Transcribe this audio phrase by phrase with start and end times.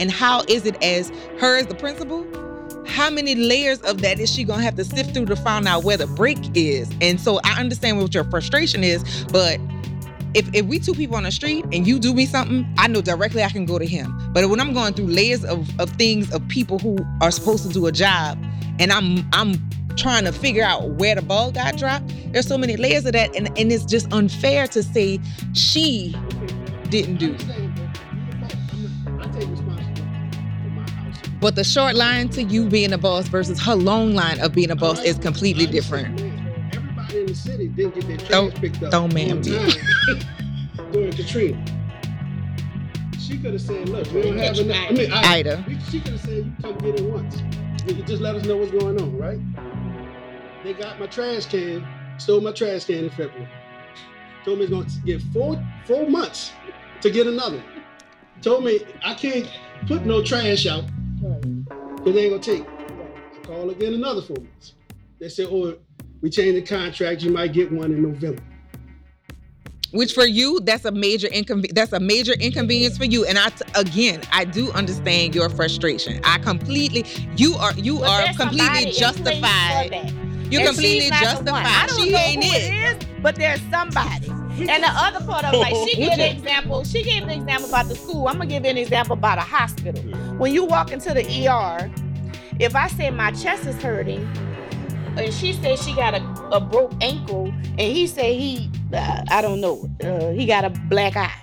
[0.00, 2.26] And how is it as her as the principal?
[2.86, 5.84] How many layers of that is she gonna have to sift through to find out
[5.84, 6.90] where the break is?
[7.00, 9.60] And so I understand what your frustration is, but
[10.34, 13.02] if, if we two people on the street and you do me something, I know
[13.02, 14.16] directly I can go to him.
[14.32, 17.72] But when I'm going through layers of, of things of people who are supposed to
[17.72, 18.38] do a job
[18.78, 19.54] and I'm I'm
[19.96, 23.34] trying to figure out where the ball got dropped, there's so many layers of that
[23.36, 25.20] and, and it's just unfair to say
[25.52, 26.16] she
[26.88, 27.36] didn't do.
[31.40, 34.70] But the short line to you being a boss versus her long line of being
[34.70, 36.20] a boss is completely different.
[36.74, 39.40] Everybody in the city didn't get their trash Don't- picked up don't man
[40.92, 41.64] during Katrina.
[43.18, 45.64] She could have said, "Look, we don't have enough." I mean, I, Ida.
[45.90, 47.42] She could have said, "You come get it once.
[47.86, 49.40] You just let us know what's going on, right?"
[50.62, 51.86] They got my trash can,
[52.18, 53.48] stole my trash can in February.
[54.44, 56.52] Told me it's going to get four four months
[57.00, 57.62] to get another.
[58.42, 59.48] Told me I can't
[59.86, 60.84] put no trash out
[61.20, 62.60] because they ain't gonna take.
[62.62, 62.68] it.
[63.42, 64.74] I call again another four months.
[65.20, 65.76] They said, "Oh,
[66.22, 67.22] we changed the contract.
[67.22, 68.42] You might get one in November."
[69.92, 71.74] Which for you, that's a major inconvenience.
[71.74, 73.24] That's a major inconvenience for you.
[73.26, 76.20] And I, t- again, I do understand your frustration.
[76.24, 77.04] I completely,
[77.36, 80.14] you are, you But are completely somebody in place for justified.
[80.50, 81.66] You're And completely she's not the one.
[81.66, 81.88] I justified.
[81.88, 83.02] don't She know ain't who it.
[83.02, 84.39] is, but there's somebody.
[84.68, 86.84] And the other part of like she gave an example.
[86.84, 88.28] She gave an example about the school.
[88.28, 90.02] I'm gonna give you an example about a hospital.
[90.38, 91.90] When you walk into the ER,
[92.58, 94.28] if I say my chest is hurting,
[95.16, 96.22] and she says she got a,
[96.52, 100.70] a broke ankle, and he say he, uh, I don't know, uh, he got a
[100.88, 101.32] black eye.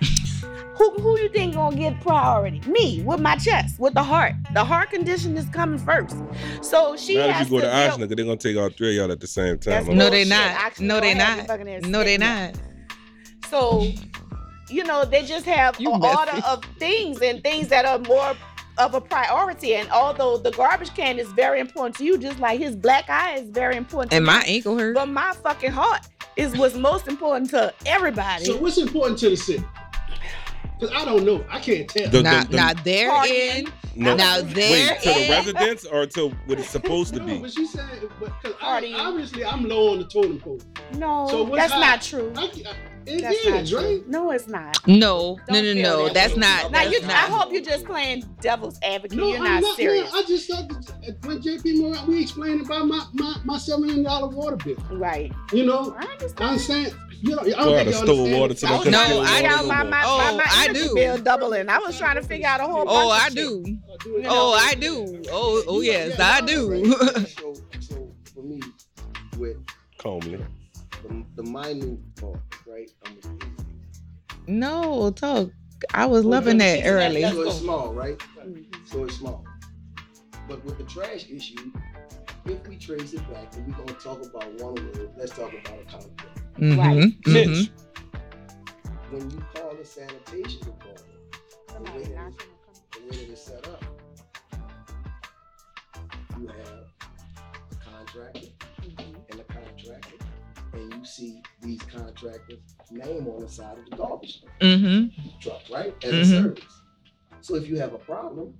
[0.78, 2.60] Who, who you think gonna get priority?
[2.70, 4.34] Me with my chest, with the heart.
[4.54, 6.16] The heart condition is coming first.
[6.62, 8.90] So she Now that has you go to deal- Ochsner, they're gonna take all three
[8.90, 9.72] of y'all at the same time.
[9.72, 10.28] That's I'm No, they bullshit.
[10.28, 10.78] not.
[10.80, 11.36] No, they ahead, not.
[11.38, 12.46] you fucking ass No, they sick now.
[12.46, 12.54] not.
[13.50, 13.84] So,
[14.68, 16.18] you know, they just have You an messy.
[16.18, 18.34] order of things and things that are more
[18.78, 19.74] of a priority.
[19.74, 23.34] And although the garbage can is very important to you, just like his black eye
[23.36, 24.94] is very important And to my me, ankle hurt.
[24.94, 26.02] but my fucking heart
[26.36, 28.44] is what's most important to everybody.
[28.44, 29.64] So what's important to the city?
[30.78, 31.44] Because I don't know.
[31.50, 32.08] I can't tell.
[32.08, 33.66] The- Now, the- now they're in.
[33.96, 37.38] no, Now wait, to the residents or to what it's supposed to no, be?
[37.38, 37.84] but she said,
[38.42, 40.60] cause obviously I'm low on the totem pole.
[40.94, 41.80] no, So that's high?
[41.80, 42.32] not true.
[42.36, 42.74] I, I,
[43.08, 44.06] it That's is, not right?
[44.08, 44.86] No, it's not.
[44.86, 46.04] No, no, Don't no, feel no.
[46.06, 46.40] that That's way.
[46.40, 46.70] not.
[46.72, 47.10] Now That's you, not.
[47.10, 49.18] I hope you're just playing devil's advocate.
[49.18, 49.76] No, you're I'm not, not.
[49.76, 53.58] serious, Man, I just thought that when JP Morrell, we explained about my my my
[53.58, 54.76] seven million dollar water bill.
[54.92, 55.32] right?
[55.52, 56.50] You know, I I understand.
[56.50, 56.94] understand.
[57.20, 59.20] You know, I don't think you store understand water to I was No, trying to
[59.22, 60.94] I figure out my, my, Oh, my, my I energy do.
[60.94, 61.68] bill doubling.
[61.68, 63.34] I was trying to figure out a whole Oh, of I shit.
[63.34, 63.64] do.
[63.92, 64.22] Uh, do.
[64.26, 65.22] Oh, I do.
[65.32, 66.94] Oh, oh You know, yes, yeah, I no, do.
[67.26, 68.60] so, so for me,
[69.36, 69.56] with
[69.98, 70.44] Calmly.
[71.02, 72.90] The, the minute part, right?
[73.06, 75.50] I'm a, no, talk.
[75.94, 77.22] I was loving that early.
[77.22, 78.18] So it's small, right?
[78.44, 78.64] Mhm.
[78.86, 79.44] So it's small.
[80.48, 81.72] But with the trash issue,
[82.46, 85.80] if we trace it back, and we're gonna talk about one word, let's talk about
[85.80, 86.40] accountability.
[86.58, 87.46] Mhm, Right.
[87.48, 87.70] mhm.
[89.10, 91.20] When you call the sanitation department,
[91.68, 93.84] the way that it's, the the way that it's set up,
[96.40, 96.86] you have
[97.72, 98.47] a contractor
[101.68, 102.58] these contractors'
[102.90, 105.10] name on the side of the garbage Mhm.
[105.38, 105.94] truck, right?
[106.02, 106.22] As Mhm.
[106.22, 106.64] a service.
[107.42, 108.54] So if you have a problem,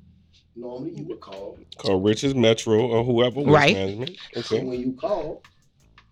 [0.54, 1.58] normally you would call.
[1.78, 3.40] Call Richards Metro or whoever.
[3.40, 3.74] Waste Right.
[3.74, 4.18] Management.
[4.44, 5.42] So when you call,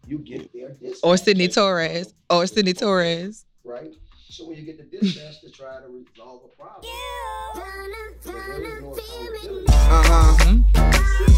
[0.07, 1.01] you get their dispatch.
[1.03, 2.15] Or Sidney Torres.
[2.31, 3.45] Or Sidney Torres.
[3.63, 3.93] Right?
[4.31, 6.83] So when you get the dispatch to try to resolve a problem,
[7.55, 7.65] but
[8.25, 9.67] there is no accountability.
[9.69, 10.59] Uh huh.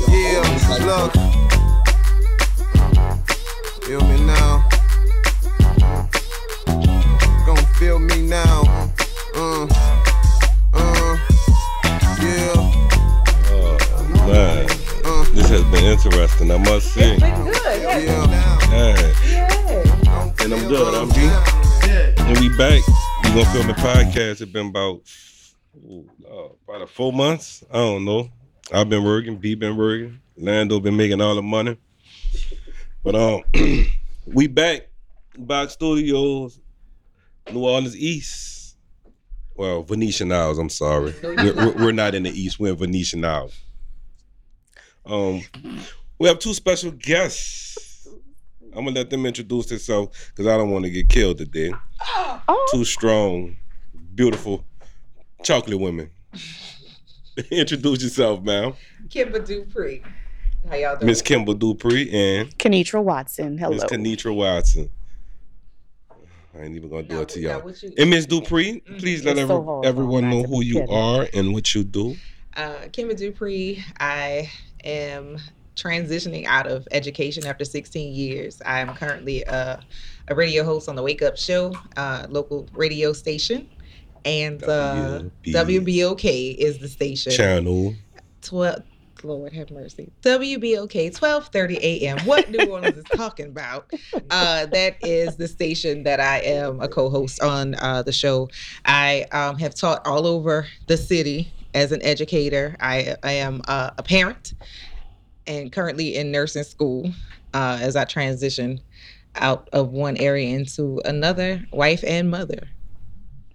[0.09, 1.13] Yeah, look.
[3.85, 4.69] Feel me now.
[16.51, 17.13] Interesting, I must say.
[17.13, 17.83] It's been good.
[17.83, 17.99] Yeah.
[17.99, 18.71] yeah.
[18.71, 20.03] Yeah.
[20.05, 20.33] yeah.
[20.41, 21.21] And I'm good, I'm G.
[22.23, 22.83] And we back.
[23.25, 24.41] We gonna film the podcast.
[24.41, 25.01] It's been about
[25.77, 27.65] ooh, uh, about a four months.
[27.71, 28.31] I don't know.
[28.73, 29.37] I've been working.
[29.37, 30.21] B been working.
[30.37, 31.77] Lando been making all the money.
[33.03, 33.43] But um,
[34.27, 34.89] we back.
[35.37, 36.59] Box Studios,
[37.53, 38.77] New Orleans East.
[39.55, 40.59] Well, Venetian Isles.
[40.59, 41.15] I'm sorry.
[41.23, 42.59] We're, we're- we're not in the East.
[42.59, 43.57] We're in Venetian Isles.
[45.07, 45.43] Um,
[46.19, 48.09] we have two special guests.
[48.75, 51.73] I'm gonna let them introduce themselves because I don't want to get killed today.
[52.49, 53.57] Oh, Two strong,
[54.15, 54.65] beautiful,
[55.43, 56.11] chocolate women.
[57.51, 58.75] introduce yourself, ma'am.
[59.09, 60.03] Kemba Dupree.
[60.69, 61.07] How y'all doing?
[61.07, 63.57] Miss Kemba Dupree and Kynitra Watson.
[63.59, 63.73] Hello.
[63.75, 64.91] Miss Kynitra Watson.
[66.55, 67.71] I ain't even gonna do Now- it to y'all.
[67.83, 70.91] you- And Miss Dupree, please let every, so everyone know who you kidding.
[70.95, 72.17] are and what you do.
[72.57, 73.83] Uh, Kemba Dupree.
[74.01, 74.51] I
[74.85, 75.39] am
[75.79, 78.61] transitioning out of education after 16 years.
[78.67, 79.81] I am currently a,
[80.29, 83.69] a radio host on the Wake Up Show, uh, local radio station,
[84.25, 85.87] and uh, WB.
[85.87, 87.33] WBOK is the station.
[87.33, 87.95] Channel.
[88.43, 88.83] 12
[89.25, 90.13] Lord have mercy.
[90.23, 92.19] WBOK 12:30 a.m.
[92.21, 93.93] What New Orleans is talking about?
[94.31, 98.49] Uh, that is the station that I am a co-host on uh, the show.
[98.85, 102.77] I um, have taught all over the city as an educator.
[102.81, 104.55] I, I am uh, a parent
[105.49, 107.11] and currently in nursing school
[107.55, 108.81] uh, as I transition
[109.35, 112.69] out of one area into another, wife and mother.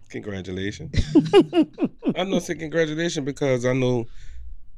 [0.10, 0.94] Congratulations.
[2.16, 4.06] I know say congratulations because I know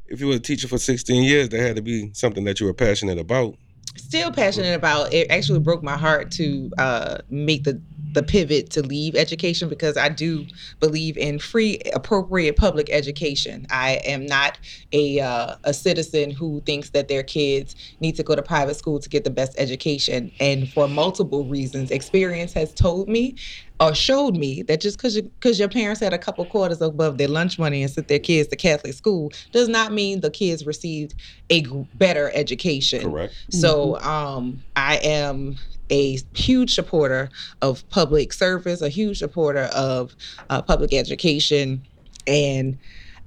[0.08, 2.68] if you were a teacher for 16 years, there had to be something that you
[2.68, 3.56] were passionate about.
[3.98, 5.30] Still passionate about it.
[5.30, 7.82] Actually, broke my heart to uh, make the
[8.16, 10.46] the pivot to leave education because I do
[10.80, 13.68] believe in free, appropriate public education.
[13.70, 14.58] I am not
[14.92, 19.00] a uh, a citizen who thinks that their kids need to go to private school
[19.00, 23.36] to get the best education, and for multiple reasons, experience has told me
[23.80, 27.28] or showed me that just because because your parents had a couple quarters above their
[27.28, 31.16] lunch money and sent their kids to Catholic school does not mean the kids received
[31.50, 31.62] a
[31.96, 33.12] better education.
[33.12, 33.34] Correct.
[33.50, 35.58] So um, I am
[35.90, 37.30] a huge supporter
[37.62, 40.16] of public service, a huge supporter of
[40.50, 41.86] uh, public education,
[42.26, 42.78] and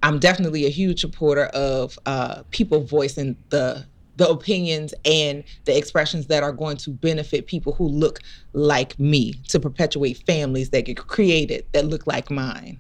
[0.03, 3.85] I'm definitely a huge supporter of uh, people voicing the
[4.19, 8.19] the opinions and the expressions that are going to benefit people who look
[8.53, 12.79] like me to perpetuate families that get created that look like mine.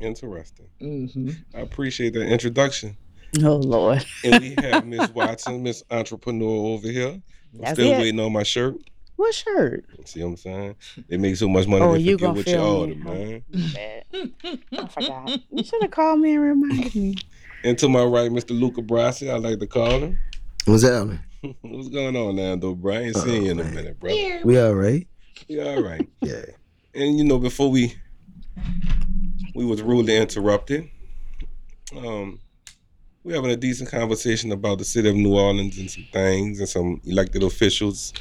[0.00, 0.68] Interesting.
[0.80, 2.96] hmm I appreciate that introduction.
[3.42, 4.06] Oh Lord.
[4.24, 7.08] And we have Miss Watson, Miss Entrepreneur over here.
[7.10, 7.22] I'm
[7.60, 7.98] That's still it.
[8.00, 8.76] waiting on my shirt.
[9.16, 9.84] What shirt?
[10.04, 10.76] See what I'm saying?
[11.08, 13.42] They make so much money Oh, they you forget gonna what you feel order, me,
[13.74, 14.02] man.
[14.72, 15.40] I forgot.
[15.52, 17.16] You should have called me and reminded me.
[17.64, 18.58] And to my right, Mr.
[18.58, 20.18] Luca Brasi, I like to call him.
[20.64, 21.20] What's happening?
[21.62, 22.94] What's going on now, though, bro?
[22.94, 23.74] I ain't seen you in a man.
[23.74, 24.10] minute, bro.
[24.44, 25.06] We all right?
[25.46, 26.08] Yeah, all right.
[26.20, 26.42] Yeah.
[26.94, 27.94] And you know, before we
[29.54, 30.88] we was rudely interrupted,
[31.96, 32.40] um,
[33.22, 36.68] we having a decent conversation about the city of New Orleans and some things and
[36.68, 38.12] some elected officials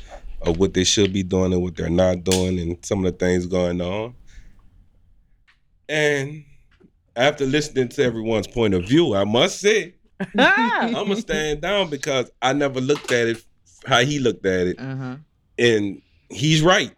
[0.42, 3.18] of what they should be doing and what they're not doing and some of the
[3.18, 4.14] things going on.
[5.90, 6.44] And
[7.16, 9.96] after listening to everyone's point of view, I must say
[10.38, 13.44] I'm gonna stand down because I never looked at it
[13.86, 15.16] how he looked at it, Uh-huh.
[15.60, 16.92] and he's right.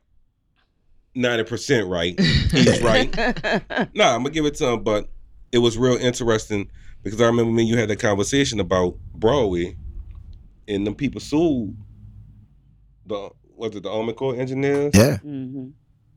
[1.15, 2.19] Ninety percent right.
[2.19, 3.13] He's right.
[3.95, 5.09] Nah, I'm gonna give it to him, but
[5.51, 6.69] it was real interesting
[7.03, 9.75] because I remember when you had that conversation about Broadway,
[10.67, 11.75] and them people sued
[13.05, 15.17] the was it the Army Corps engineers Yeah.
[15.17, 15.69] Mm-hmm.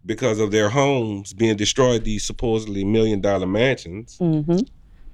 [0.06, 4.18] because of their homes being destroyed, these supposedly million dollar mansions.
[4.20, 4.58] Mm-hmm.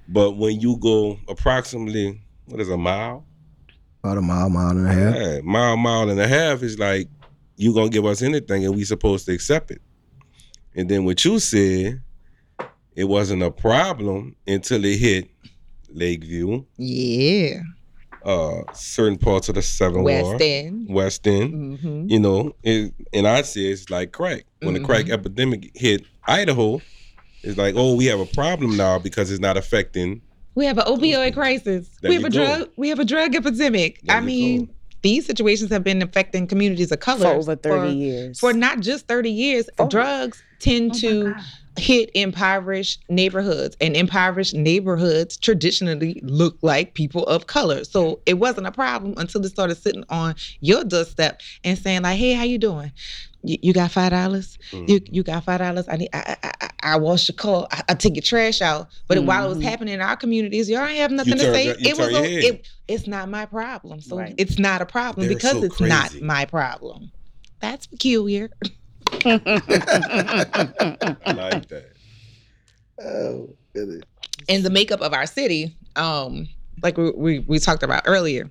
[0.08, 3.24] But when you go approximately what is a mile,
[4.02, 5.14] About a mile, mile and a half.
[5.16, 7.08] Yeah, mile, mile and a half is like
[7.56, 9.82] you gonna give us anything and we supposed to accept it.
[10.74, 12.00] And then what you said,
[12.94, 15.28] it wasn't a problem until it hit
[15.90, 17.60] Lakeview, Yeah.
[18.24, 20.86] uh, certain parts of the Seven West Ward, End.
[20.88, 21.78] West End.
[21.80, 24.44] hmm You know, it, and I say it's like crack.
[24.62, 26.80] When the crack epidemic hit Idaho,
[27.42, 30.20] it's like, oh, we have a problem now because it's not affecting.
[30.54, 31.88] We have an opioid crisis.
[32.02, 32.44] There we have a go.
[32.44, 32.70] drug.
[32.76, 34.00] We have a drug epidemic.
[34.02, 34.72] There I mean, go.
[35.02, 38.40] these situations have been affecting communities of color For over 30 for, years.
[38.40, 39.68] for not just thirty years.
[39.78, 39.88] Oh.
[39.88, 41.42] Drugs tend Oh my to God.
[41.78, 47.84] Hit impoverished neighborhoods, and impoverished neighborhoods traditionally look like people of color.
[47.84, 52.18] So it wasn't a problem until it started sitting on your doorstep and saying like,
[52.18, 52.92] "Hey, how you doing?
[53.44, 54.58] You, you got five dollars?
[54.72, 54.88] Mm.
[54.88, 55.86] You you got five dollars?
[55.88, 57.68] I need I, I I I wash your car.
[57.70, 58.88] I, I take your trash out.
[59.06, 59.62] But while it was Mhm.
[59.62, 61.64] happening in our communities, y'all ain't have nothing to turn say.
[61.66, 62.44] you it was your a- head.
[62.44, 64.00] it, it's not my problem.
[64.00, 64.34] So Right.
[64.38, 67.12] it's not a problem They're because so it's not my problem.
[67.60, 68.50] That's peculiar.
[69.12, 69.28] I
[71.32, 71.92] like that.
[73.02, 74.02] Oh, goodness.
[74.48, 76.48] and the makeup of our city, um,
[76.82, 78.50] like we, we we talked about earlier,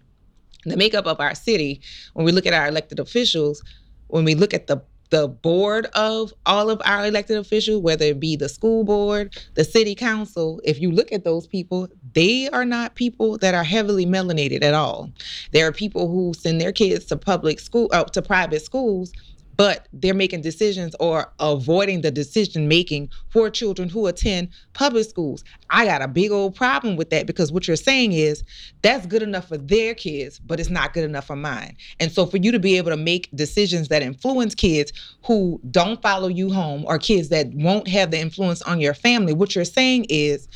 [0.66, 1.82] the makeup of our city.
[2.14, 3.64] When we look at our elected officials,
[4.08, 8.20] when we look at the the board of all of our elected officials, whether it
[8.20, 12.66] be the school board, the city council, if you look at those people, they are
[12.66, 15.10] not people that are heavily melanated at all.
[15.54, 19.14] There are people who send their kids to public school, uh, to private schools,
[19.58, 25.44] but they're making decisions or avoiding the decision making for children who attend public schools.
[25.70, 28.44] I got a big old problem with that because what you're saying is
[28.84, 31.76] that's good enough for their kids, but it's not good enough for mine.
[32.00, 34.94] And so for you to be able to make decisions that influence kids
[35.26, 39.34] who don't follow you home or kids that won't have the influence on your family,
[39.34, 40.48] what you're saying is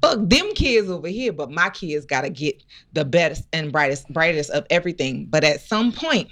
[0.00, 2.62] fuck them kids over here, but my kids gotta get
[2.92, 5.26] the best and brightest, brightest of everything.
[5.28, 6.28] But at some point,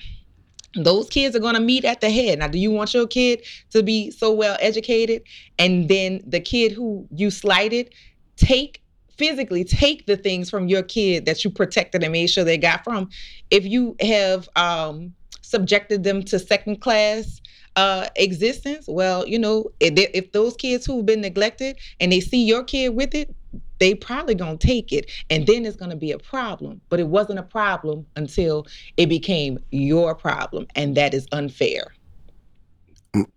[0.76, 2.38] those kids are gonna meet at the head.
[2.38, 5.22] Now, do you want your kid to be so well educated,
[5.58, 7.92] and then the kid who you slighted
[8.36, 8.82] take
[9.16, 12.84] physically take the things from your kid that you protected and made sure they got
[12.84, 13.08] from?
[13.50, 17.40] If you have um, subjected them to second class
[17.76, 22.44] uh, existence, well, you know, if, if those kids who've been neglected and they see
[22.44, 23.34] your kid with it,
[23.78, 26.80] they probably gonna take it, and then it's gonna be a problem.
[26.88, 31.94] But it wasn't a problem until it became your problem, and that is unfair.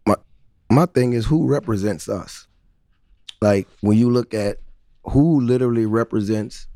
[0.06, 0.16] my
[0.72, 2.48] my thing is who represents us.
[3.42, 4.58] Like when you look at
[5.04, 6.68] who literally represents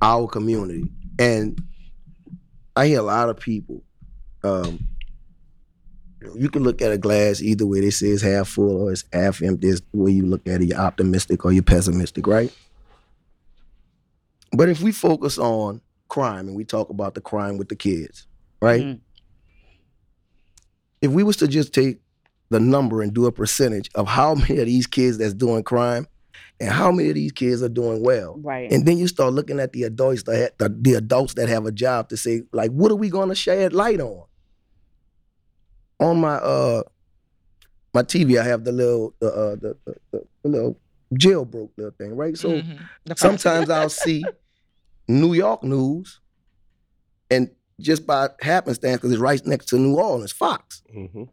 [0.00, 0.84] our community,
[1.18, 1.60] and
[2.76, 3.82] I hear a lot of people.
[4.44, 4.80] Um,
[6.36, 7.80] you can look at a glass either way.
[7.80, 9.68] They say it's half full or it's half empty.
[9.68, 10.68] It's the way you look at it.
[10.68, 12.52] You're optimistic or you're pessimistic, right?
[14.52, 18.26] But if we focus on crime and we talk about the crime with the kids,
[18.60, 18.82] right?
[18.82, 19.00] Mhm.
[21.00, 22.00] If we was to just take
[22.50, 26.06] the number and do a percentage of how many of these kids that's doing crime
[26.60, 28.70] and how many of these kids are doing well, Right.
[28.70, 31.66] and then you start looking at the adults that ha- the, the adults that have
[31.66, 34.24] a job to say like, what are we going to shed light on?
[36.00, 36.82] On my uh
[37.94, 40.78] my TV, I have the little the uh, the, the, the, the little
[41.14, 42.36] jailbroke little thing, right?
[42.36, 42.78] So Mhm.
[43.16, 44.24] Sometimes I'll see
[45.08, 46.20] New York news,
[47.30, 50.82] and just by happenstance, because it's right next to New Orleans, Fox.
[50.96, 51.24] Mm-hmm.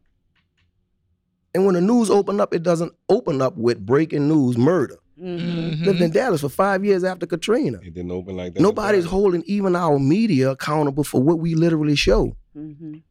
[1.56, 4.98] And when the news open up, it doesn't open up with breaking news murder.
[5.20, 5.40] Mhm.
[5.80, 5.86] Mhm.
[5.86, 7.80] Lived in Dallas for five years after Katrina.
[7.84, 8.62] It didn't open like that.
[8.62, 13.02] Nobody's holding even our media accountable for what we literally show Mhm.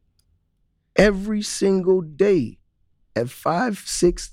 [0.99, 2.59] Every single day
[3.15, 4.31] at five, six,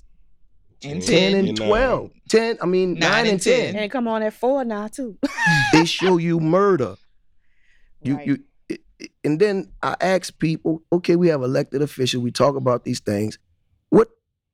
[0.83, 1.35] And 10, 10.
[1.35, 2.11] and and 12.
[2.29, 3.75] 10, I mean, Nine 9, and and 10.
[3.75, 5.17] And come on at four now too.
[5.73, 6.95] they show you murder.
[8.03, 8.27] You, Right.
[8.27, 8.37] you,
[8.69, 12.83] it- it- and then I ask people, okay, we have elected officials, we talk about
[12.83, 13.39] these things.
[13.89, 14.09] What,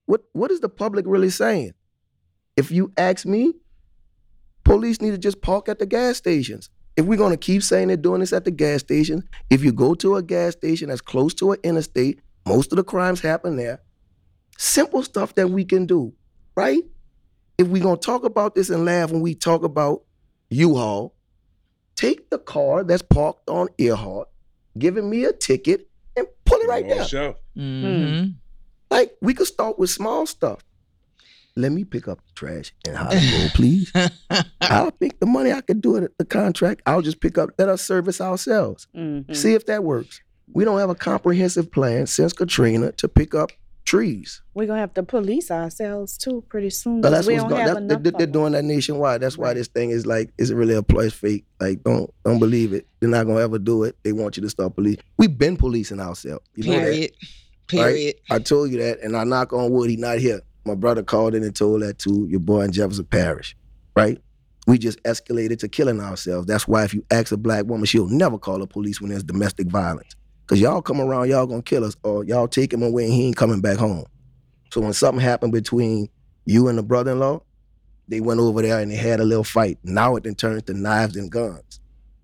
[0.06, 1.74] what, what is the public really saying?
[2.56, 3.54] If you ask me,
[4.64, 6.70] police need to just park at the gas stations.
[6.96, 9.96] If we're gonna keep saying they're doing this at the gas station, if you go
[9.96, 13.82] to a gas station that's close to an interstate, most of the crimes happen there.
[14.58, 16.14] Simple stuff that we can do,
[16.56, 16.84] right?
[17.58, 20.04] If we're gonna talk about this and laugh when we talk about
[20.50, 21.16] U-Haul,
[21.96, 24.28] take the car that's parked on Earhart,
[24.78, 27.06] giving me a ticket, and pull it right there.
[27.06, 27.38] Shelf.
[27.58, 28.36] Mhm.
[28.92, 30.64] Like we could start with small stuff.
[31.56, 33.92] Let me pick up the trash and how to go, please.
[34.62, 36.82] I'll pick the money I could do it at the contract.
[36.88, 38.88] I'll just pick up, let us service ourselves.
[38.96, 39.36] Mhm.
[39.36, 40.22] See if that works.
[40.52, 43.52] We don't have a comprehensive plan since Katrina to pick up
[43.86, 44.42] trees.
[44.56, 47.02] We're gonna have to police ourselves too pretty soon.
[47.02, 47.62] But 'cause that's we what's going.
[47.68, 49.22] have That, they, They're doing that nationwide.
[49.22, 49.54] That's why Right.
[49.58, 51.06] this thing is like it's really a ploy.
[51.06, 51.46] It's fake.
[51.60, 52.88] Like don't don't believe it.
[53.00, 53.96] They're not gonna ever do it.
[54.04, 54.98] They want you to start police.
[55.18, 56.44] We've been policing ourselves.
[56.56, 56.84] You know that.
[56.86, 57.12] Period.
[57.68, 58.16] Period.
[58.32, 59.90] I told you that, and I knock on wood.
[59.90, 60.42] He not here.
[60.66, 63.56] My brother called in and told that to your boy in Jefferson Parish.
[63.96, 64.18] Right.
[64.66, 66.48] We just escalated to killing ourselves.
[66.48, 69.24] That's why if you ask a black woman, she'll never call the police when there's
[69.24, 70.16] domestic violence.
[70.48, 73.28] Cause y'all come around, y'all gonna kill us, or y'all take him away and he
[73.28, 74.06] ain't coming back home.
[74.72, 76.10] So when something happened between
[76.46, 77.42] you and the brother-in-law,
[78.08, 79.80] they went over there and they had a little fight.
[79.84, 81.80] Now it then turned to knives and guns.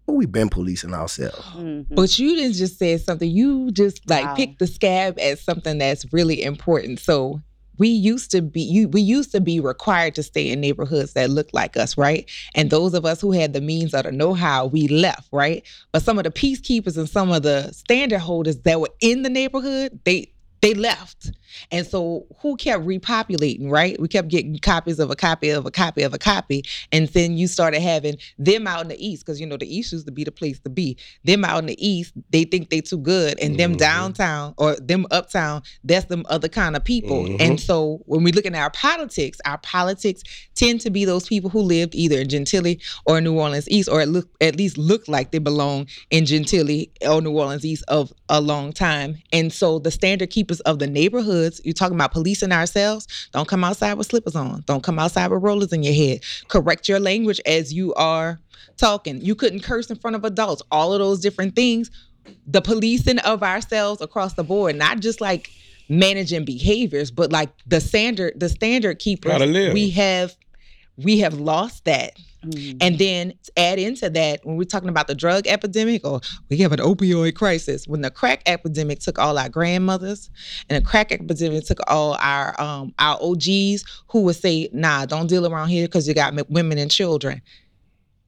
[0.06, 1.40] But we've been policing ourselves.
[1.56, 1.86] Mhm.
[1.92, 3.30] But you didn't just say something.
[3.30, 4.36] You just like Wow.
[4.36, 7.00] picked the scab as something that's really important.
[7.00, 7.42] So
[7.80, 11.54] we used to be we used to be required to stay in neighborhoods that looked
[11.54, 12.30] like us, right?
[12.54, 15.64] And those of us who had the means or the know-how, we left, right?
[15.92, 19.30] But some of the peacekeepers and some of the standard holders that were in the
[19.30, 20.32] neighborhood, they
[20.62, 21.32] they left.
[21.72, 24.00] And so who kept repopulating, right?
[24.00, 26.64] We kept getting copies of a copy of a copy of a copy.
[26.92, 29.92] And then you started having them out in the east, because you know the east
[29.92, 30.98] used to be the place to be.
[31.24, 33.40] Them out in the east, they think they too good.
[33.40, 33.80] And them Mhm.
[33.80, 37.24] downtown or them uptown, that's them other kind of people.
[37.26, 37.42] Mhm.
[37.42, 40.24] And so when we look at our politics, our politics
[40.56, 44.02] tend to be those people who lived either in Gentilly or New Orleans East, or
[44.02, 48.12] at, look, at least look like they belong in Gentilly or New Orleans East of
[48.30, 49.18] a long time.
[49.32, 50.88] And so the standard keepers of the
[51.50, 54.64] neighborhoods, you're talking about policing ourselves, don't come outside with slippers on.
[54.66, 56.22] Don't come outside with rollers in your head.
[56.48, 58.40] Correct your language as you are
[58.78, 59.22] talking.
[59.22, 60.62] You couldn't curse in front of adults.
[60.72, 61.92] All of those different things.
[62.46, 65.50] The policing of ourselves across the board, not just like
[65.90, 69.32] managing behaviors, but like the standard, the standard keepers.
[69.74, 70.36] We have
[70.98, 72.20] we have lost that.
[72.46, 72.78] Mhm.
[72.80, 76.72] And then add into that when we're talking about the drug epidemic or we have
[76.72, 77.88] an opioid crisis.
[77.88, 80.30] When the crack epidemic took all our grandmothers
[80.70, 85.28] and the crack epidemic took all our um, our OGs who would say, nah, don't
[85.28, 87.42] deal around here because you got women and children.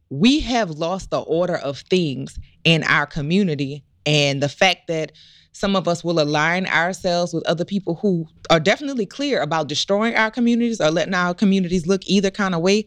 [0.10, 3.84] We have lost the order of things in our community.
[4.06, 5.14] And the fact that
[5.54, 10.16] some of us will align ourselves with other people who are definitely clear about destroying
[10.16, 12.86] our communities or letting our communities look either kind of way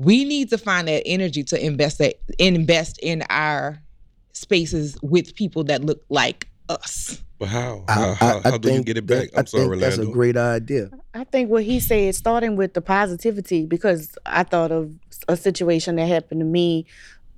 [0.00, 3.78] we need to find that energy to invest that invest in our
[4.32, 7.22] spaces with people that look like us.
[7.38, 7.84] But how?
[7.86, 9.28] I- How, I- how, I how do you get it back?
[9.36, 10.90] I I'm sorry, think that's a great idea.
[11.12, 14.90] I think what he said, starting with the positivity, because I thought of
[15.28, 16.86] a situation that happened to me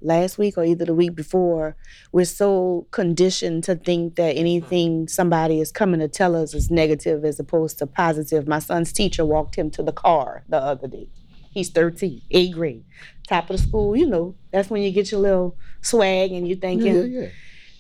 [0.01, 1.77] last week or either the week before.
[2.13, 7.25] We're so conditioned to think that anything somebody is coming to tell us is negative
[7.25, 8.47] as opposed to positive.
[8.49, 11.09] My son's teacher walked him to the car the other day.
[11.53, 12.85] He's 13, eighth grade,
[13.29, 13.95] top of the school.
[13.97, 17.29] You know, that's when you get your little swag and you're thinking, Yeah, yeah.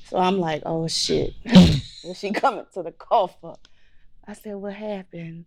[0.06, 1.34] so I'm like, oh shit.
[2.16, 2.92] She coming to the
[3.40, 3.56] for?
[4.26, 5.44] I said, what happened?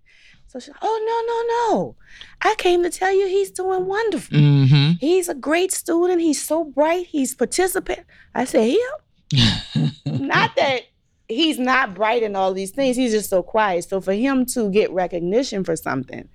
[0.48, 1.96] So she, oh no, no, no.
[2.42, 4.38] I came to tell you he's doing wonderful.
[4.38, 4.92] Mm-hmm.
[5.00, 6.22] He's a great student.
[6.22, 7.08] He's so bright.
[7.08, 8.06] He's participant.
[8.34, 8.74] I said,
[9.34, 9.60] yeah.
[10.06, 10.84] Not that
[11.28, 12.96] he's not bright in all these things.
[12.96, 13.84] He's just so quiet.
[13.86, 16.30] So for him to get recognition for something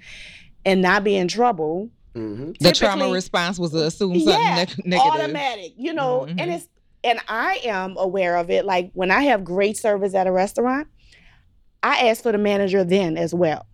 [0.65, 4.85] and not be in trouble, hmm the trauma response was to assume something yeah, neg-
[4.85, 5.13] negative.
[5.13, 6.41] automatic, you know, Mhm.
[6.41, 6.69] and it's
[7.03, 8.65] and I am aware of it.
[8.67, 10.89] Like when I have great service at a restaurant,
[11.83, 13.65] I ask for the manager then as well.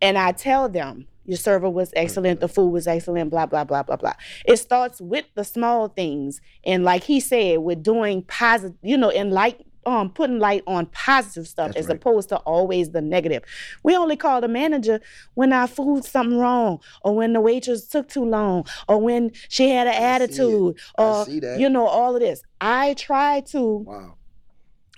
[0.00, 3.82] And I tell them your server was excellent, the food was excellent, blah, blah, blah,
[3.82, 4.12] blah, blah.
[4.44, 6.40] It starts with the small things.
[6.64, 10.86] And like he said, we're doing positive, you know, and light um putting light on
[10.86, 11.96] positive stuff That's as right.
[11.96, 13.42] opposed to always the negative.
[13.82, 15.00] We only call the manager
[15.34, 19.68] when our food's something wrong, or when the waitress took too long, or when she
[19.70, 20.08] had an I see it.
[20.22, 21.58] attitude, I or see that.
[21.58, 22.42] you know, all of this.
[22.60, 24.14] I try to Wow.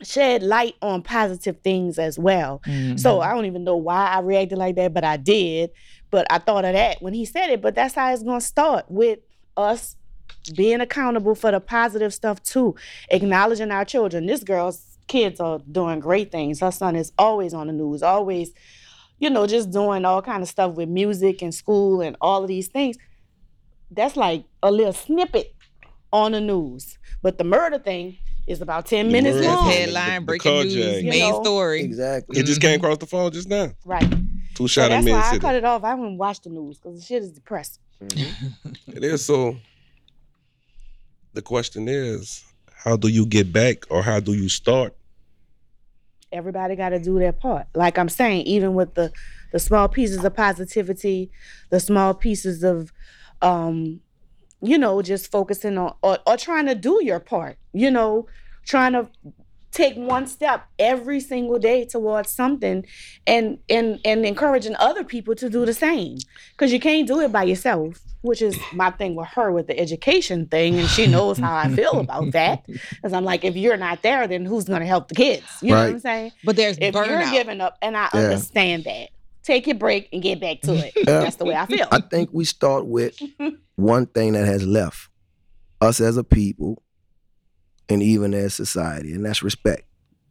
[0.03, 2.61] shed light on positive things as well.
[2.67, 2.99] Mhm.
[2.99, 5.71] So I don't even know why I reacted like that, but I did.
[6.11, 7.63] But I thought of that when he said it.
[7.63, 9.21] But that's how it's gonna start with
[9.57, 9.97] us
[10.55, 12.75] being accountable for the positive stuff too,
[13.11, 14.27] acknowledging our children.
[14.27, 16.61] This girl's kids are doing great things.
[16.61, 18.53] Her son is always on the news, always,
[19.19, 22.49] you know, just doing all kind of stuff with music and school and all of
[22.49, 22.97] these things.
[23.91, 25.55] That's like a little snippet
[26.13, 26.99] on the news.
[27.23, 29.71] But the murder thing is about 10 The minutes long.
[29.71, 31.03] headline, The breaking news, carjacking.
[31.05, 31.81] You main know, story.
[31.81, 32.39] Exactly.
[32.39, 33.73] It just came across the phone just now.
[33.85, 34.09] Right.
[34.55, 35.41] Two So shot in that's why I City.
[35.41, 35.85] cut it off.
[35.85, 37.83] I wouldn't watch the news because the shit is depressing.
[38.03, 38.77] Mhm.
[38.89, 39.57] It is so.
[41.35, 44.95] The question is, how do you get back, or how do you start?
[46.31, 47.67] Everybody got to do their part.
[47.75, 49.13] Like I'm saying, even with the
[49.53, 51.31] the small pieces of positivity,
[51.71, 52.93] the small pieces of,
[53.43, 54.01] um,
[54.63, 57.57] you know, just focusing on or, or trying to do your part.
[57.73, 58.27] You know,
[58.65, 59.09] trying to
[59.73, 62.87] take one step every single day towards something
[63.27, 66.17] and and and encouraging other people to do the same
[66.53, 69.79] because you can't do it by yourself which is my thing with her with the
[69.79, 73.77] education thing and she knows how i feel about that because i'm like if you're
[73.77, 76.57] not there then who's going to help the kids you know what i'm saying But
[76.57, 78.21] there's if you're giving up and i Yeah.
[78.21, 79.11] understand that
[79.43, 81.21] take your break and get back to it Yeah.
[81.21, 83.15] that's the way i feel I think we start with
[83.77, 85.09] one thing that has left
[85.83, 86.83] us as a people
[87.91, 89.83] and even as society, and that's respect.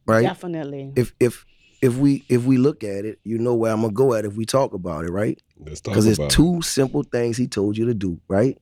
[0.07, 0.23] Right?
[0.23, 1.45] definitely If if
[1.83, 4.35] if we if we look at it, you know where I'm gonna go at if
[4.35, 5.37] we talk about it, right?
[5.59, 6.17] Let's talk Because about.
[6.17, 6.35] there's it.
[6.35, 8.57] two simple things he told you to do, right?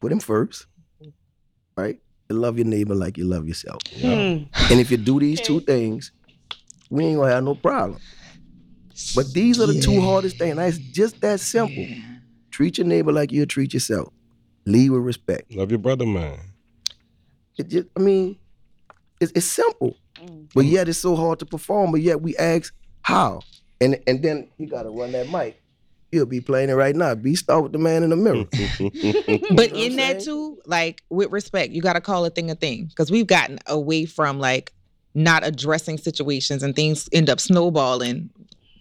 [0.00, 0.66] Put him first,
[1.76, 2.00] right?
[2.28, 3.80] And love your neighbor like you love yourself.
[3.92, 4.38] Yeah.
[4.38, 4.44] Hmm.
[4.72, 6.10] And if you do these two things,
[6.90, 8.00] we ain't gonna have no problem.
[9.14, 10.56] But these are the two hardest things.
[10.56, 11.86] That's just that simple.
[12.50, 14.12] Treat your neighbor like you treat yourself.
[14.64, 15.54] Lead with respect.
[15.54, 16.40] Love your brother, man.
[17.56, 18.36] It just, I mean,
[19.20, 20.48] it's, it's simple, Mm.
[20.54, 21.92] but yet it's so hard to perform.
[21.92, 23.40] But yet we ask how,
[23.80, 25.60] and and then you gotta run that mic.
[26.12, 27.14] You'll be playing it right now.
[27.14, 28.44] Be start with the man in the mirror.
[29.54, 32.50] But You know in that too, like with respect, you got to call a thing
[32.50, 34.72] a thing because we've gotten away from like
[35.14, 38.30] not addressing situations and things end up snowballing.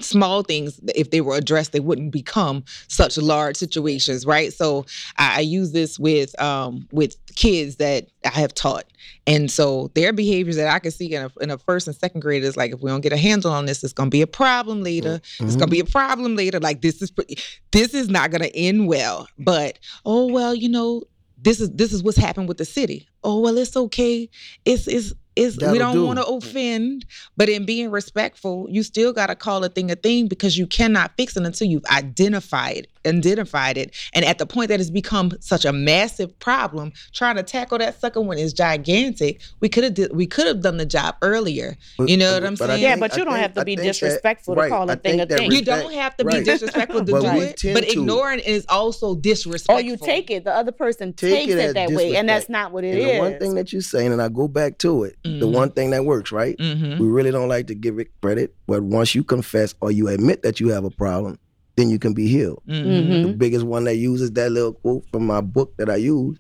[0.02, 4.52] Small things, if they were addressed, they wouldn't become such large situations, right?
[4.54, 4.86] So
[5.18, 8.86] I, I use this with um, with kids that I have taught,
[9.28, 12.22] and so their behaviors that I can see in a, in a first and second
[12.22, 14.28] grade is like, if we don't get a handle on this, it's gonna be a
[14.28, 15.22] problem later.
[15.40, 16.60] It's gonna be a problem later.
[16.60, 17.38] Like this is pretty,
[17.72, 19.28] this is not gonna end well.
[19.38, 21.04] But oh well, you know,
[21.38, 23.08] this is this is what's happened with the city.
[23.24, 24.30] Oh well, it's okay.
[24.66, 26.06] It's it's it's we don't do.
[26.06, 29.96] want to offend, but in being respectful, you still got to call a thing a
[29.96, 33.94] thing because you cannot fix it until you've identified identified it.
[34.14, 38.00] And at the point that it's become such a massive problem, trying to tackle that
[38.00, 41.78] sucker when it's gigantic, we could have did we could have done the job earlier.
[41.98, 42.84] But- You know what I'm but I saying?
[42.84, 44.94] Yeah, but you don't think- have to be think that- disrespectful to right, call a
[44.94, 45.52] I thing a that thing.
[45.52, 47.92] you don't have to be disrespectful to do it, tend but to.
[47.92, 49.76] ignoring is also disrespectful.
[49.76, 52.28] Or you take it, the other person Take takes it it, as that way, and
[52.30, 53.12] that's not what it And is.
[53.14, 55.52] the one thing that you're saying, and I go back to it, the Mhm.
[55.52, 56.56] one thing that works, right?
[56.60, 60.08] hmm We really don't like to give it credit, but once you confess or you
[60.08, 61.38] admit that you have a problem,
[61.76, 62.62] then you can be healed.
[62.68, 63.22] hmm Mhm.
[63.24, 66.38] The biggest one that uses that little quote from my book that I use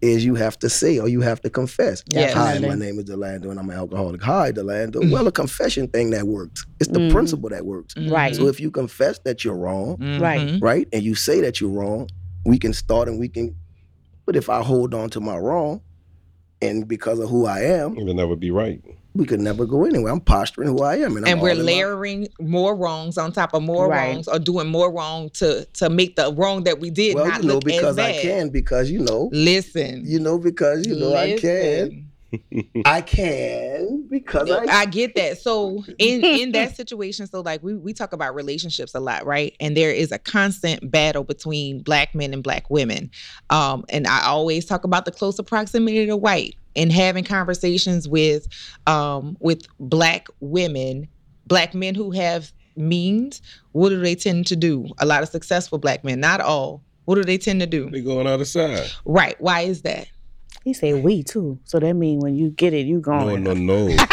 [0.00, 2.02] is you have to say or you have to confess.
[2.10, 2.32] Yes.
[2.32, 4.22] Hi, my name is Delando and I'm an alcoholic.
[4.22, 5.10] Hi, Delando.
[5.10, 6.64] Well, a confession thing that works.
[6.80, 7.10] It's the Mhm.
[7.10, 7.94] principle that works.
[8.08, 8.34] Right.
[8.34, 10.58] So if you confess that you're wrong, Right.
[10.62, 12.08] right, and you say that you're wrong,
[12.46, 13.54] we can start and we can.
[14.24, 15.82] But if I hold on to my wrong,
[16.62, 18.82] and because of who I am, It'll never be right.
[19.14, 20.12] We could never go anywhere.
[20.12, 23.18] I'm posturing who I am, and, I'm and we're all in my- layering more wrongs
[23.18, 24.12] on top of more Right.
[24.12, 27.42] wrongs or doing more wrong to to make the wrong that we did Well, not
[27.42, 30.02] you know, look because as I can, because you know, Listen.
[30.06, 32.09] you know, because you know I can, Listen.
[32.84, 34.64] I can, because I.
[34.64, 35.38] I get that.
[35.38, 39.54] So in in that situation, so like we we talk about relationships a lot, right?
[39.60, 43.10] And there is a constant battle between black men and black women.
[43.50, 48.46] Um, and I always talk about the closer proximity to white and having conversations with
[48.86, 51.08] um with black women,
[51.46, 53.42] black men who have means.
[53.72, 54.88] What do they tend to do?
[54.98, 56.82] A lot of successful black men, not all.
[57.04, 57.90] What do they tend to do?
[57.90, 58.88] They going out of side.
[59.04, 59.40] Right.
[59.40, 60.08] Why is that?
[60.64, 61.58] He said we too.
[61.64, 63.26] So that means when you get it, you gone.
[63.42, 63.86] No, no, no.
[63.88, 64.06] you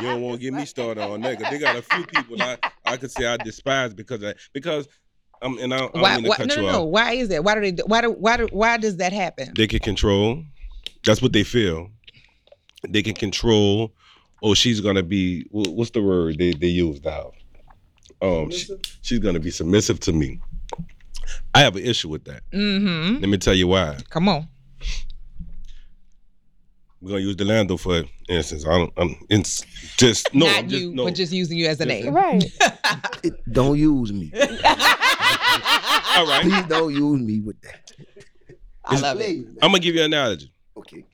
[0.00, 2.58] don't want to get me started on that because they got a few people I,
[2.84, 4.88] I could say I despise because I because
[5.40, 6.72] I'm and I, I don't Why, mean to why cut no, you no, off.
[6.74, 6.84] no.
[6.84, 7.44] Why is that?
[7.44, 9.52] Why do they do- why do why do, why does that happen?
[9.56, 10.42] They can control.
[11.04, 11.90] That's what they feel.
[12.88, 13.92] They can control.
[14.42, 15.46] Oh, she's gonna be.
[15.50, 17.32] What's the word they they use now?
[18.20, 20.40] Um, she- she's gonna be submissive to me.
[21.54, 22.42] I have an issue with that.
[22.52, 23.20] Mm-hmm.
[23.20, 23.98] Let me tell you why.
[24.10, 24.48] Come on.
[27.02, 28.64] We're gonna use Delando for instance.
[28.64, 28.92] I don't.
[28.96, 29.62] I'm it's
[29.96, 30.46] just no.
[30.46, 31.04] Not I'm just, you, no.
[31.04, 32.14] but just using you as a Just- name.
[32.14, 32.44] Right.
[33.24, 34.32] It, don't use me.
[34.34, 36.42] All right.
[36.42, 37.92] Please don't use me with that.
[38.84, 39.24] I love it.
[39.24, 39.46] Please.
[39.62, 40.52] I'm gonna give you an analogy.
[40.76, 41.04] Okay.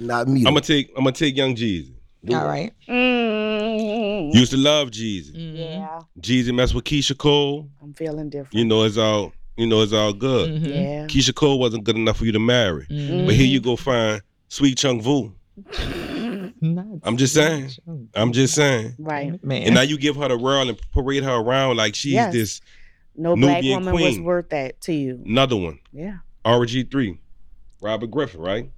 [0.00, 0.40] Not me.
[0.40, 0.90] I'm gonna take.
[0.90, 1.94] I'm gonna take Young Jeezy.
[2.30, 2.72] All right.
[2.88, 5.34] Mm, Used to love Jeezy.
[5.34, 5.58] Mhm.
[5.58, 7.68] yeah, Jeezy messed with Keyshia Cole.
[7.82, 8.54] I'm feeling different.
[8.54, 9.32] You know it's all.
[9.56, 10.50] You know it's all good.
[10.62, 10.68] Mhm.
[10.68, 11.06] Yeah.
[11.06, 12.86] Keyshia Cole wasn't good enough for you to marry.
[12.90, 13.26] Mhm.
[13.26, 14.20] But here you go find
[14.54, 15.34] Sweet Chung Vu.
[17.02, 17.70] I'm just saying.
[18.14, 18.94] I'm just saying.
[19.00, 19.42] Right.
[19.42, 19.64] Man.
[19.64, 22.32] And now you give her the world and parade her around like she's Yes.
[22.32, 22.60] this
[23.16, 24.22] No black Nubian woman was queen.
[24.22, 25.20] worth that to you.
[25.26, 25.80] another one.
[25.92, 26.18] Yeah.
[26.44, 27.18] RG3,
[27.82, 28.70] Robert Griffin, right?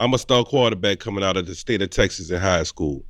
[0.00, 3.04] I'm a star quarterback coming out of the state of Texas in high school.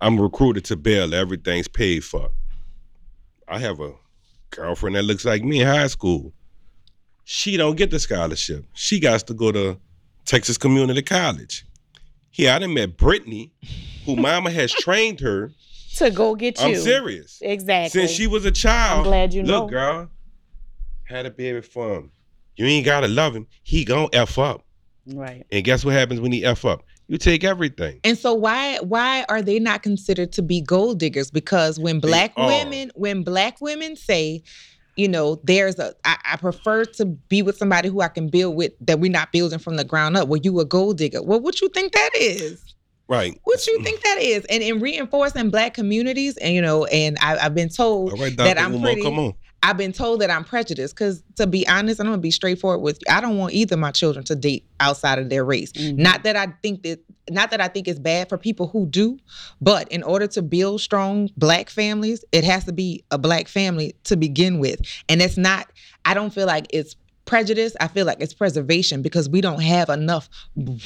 [0.00, 1.18] I'm recruited to Baylor.
[1.18, 2.30] Everything's paid for.
[3.46, 3.92] I have a
[4.52, 6.32] girlfriend that looks like me in high school.
[7.24, 8.64] She don't get the scholarship.
[8.72, 9.78] She got to go to
[10.26, 11.64] Texas Community College.
[12.30, 13.52] Here, I done met Brittany,
[14.04, 15.52] who mama has trained her.
[15.96, 16.66] To go get you.
[16.66, 17.38] I'm serious.
[17.40, 18.00] Exactly.
[18.00, 19.00] Since she was a child.
[19.00, 19.60] I'm glad you know.
[19.62, 20.10] Look, girl,
[21.04, 22.10] had a baby for him.
[22.56, 23.46] You ain't gotta love him.
[23.62, 24.66] He gon' f up.
[25.06, 25.46] Right.
[25.50, 26.84] And guess what happens when he f up?
[27.08, 28.00] You take everything.
[28.02, 31.30] And so why why are they not considered to be gold diggers?
[31.30, 34.42] Because when black women when black women say,
[34.96, 38.56] you know, there's a I, I prefer to be with somebody who I can build
[38.56, 40.28] with that we're not building from the ground up.
[40.28, 41.22] Well, you a gold digger.
[41.22, 42.74] Well, what you think that is?
[43.08, 43.38] Right.
[43.44, 44.44] What you think that is?
[44.46, 48.58] And in reinforcing black communities, and you know, and I, I've been told right, that
[48.58, 49.02] I'm pretty.
[49.02, 49.34] come on.
[49.66, 52.98] I've been told that I'm prejudiced because, to be honest, I'm gonna be straightforward with
[53.00, 53.12] you.
[53.12, 55.72] I don't want either of my children to date outside of their race.
[55.72, 55.98] Mhm.
[55.98, 57.00] Not that I think that,
[57.30, 59.18] not that I think it's bad for people who do,
[59.60, 63.96] but in order to build strong black families, it has to be a black family
[64.04, 65.66] to begin with, and it's not.
[66.04, 66.94] I don't feel like it's
[67.26, 67.76] prejudice.
[67.80, 70.28] I feel like it's preservation because we don't have enough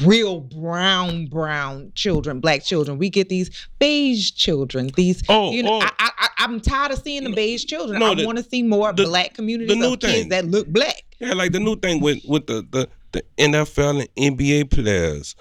[0.02, 2.98] real brown brown children, black children.
[2.98, 4.90] We get these beige children.
[4.96, 5.80] These, Oh, you know, oh.
[5.82, 8.00] I, I, I- I'm tired of seeing the beige children.
[8.00, 11.02] No, I want to see more the- black communities new of kids that look black.
[11.20, 15.36] Yeah, like the new thing with with the the, the NFL and NBA players.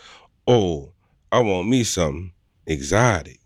[0.45, 0.91] Oh,
[1.31, 2.33] I want me something
[2.67, 3.39] exotic.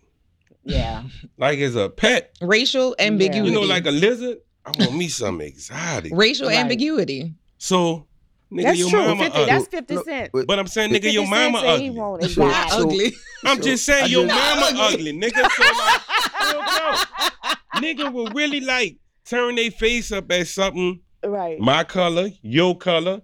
[0.64, 1.04] Yeah.
[1.36, 2.34] Like as a pet.
[2.40, 3.48] Racial ambiguity.
[3.48, 4.38] You know, like a lizard.
[4.64, 6.12] I want me something exotic.
[6.14, 6.56] racial Right.
[6.58, 7.34] ambiguity.
[7.64, 8.06] So,
[8.52, 9.00] nigga, That's your true.
[9.06, 9.46] mama 50, ugly.
[9.46, 10.30] that's 50 No, cent.
[10.34, 11.98] but- but I'm saying, nigga, your mama said he ugly.
[11.98, 12.70] want So- exotic.
[12.72, 13.12] so- Ugly.
[13.46, 14.80] I'm just saying your mama Ugly.
[14.94, 15.50] ugly, nigga.
[15.50, 21.58] So like, nigga will really like turn their face up at something Right.
[21.58, 23.22] my color, your color.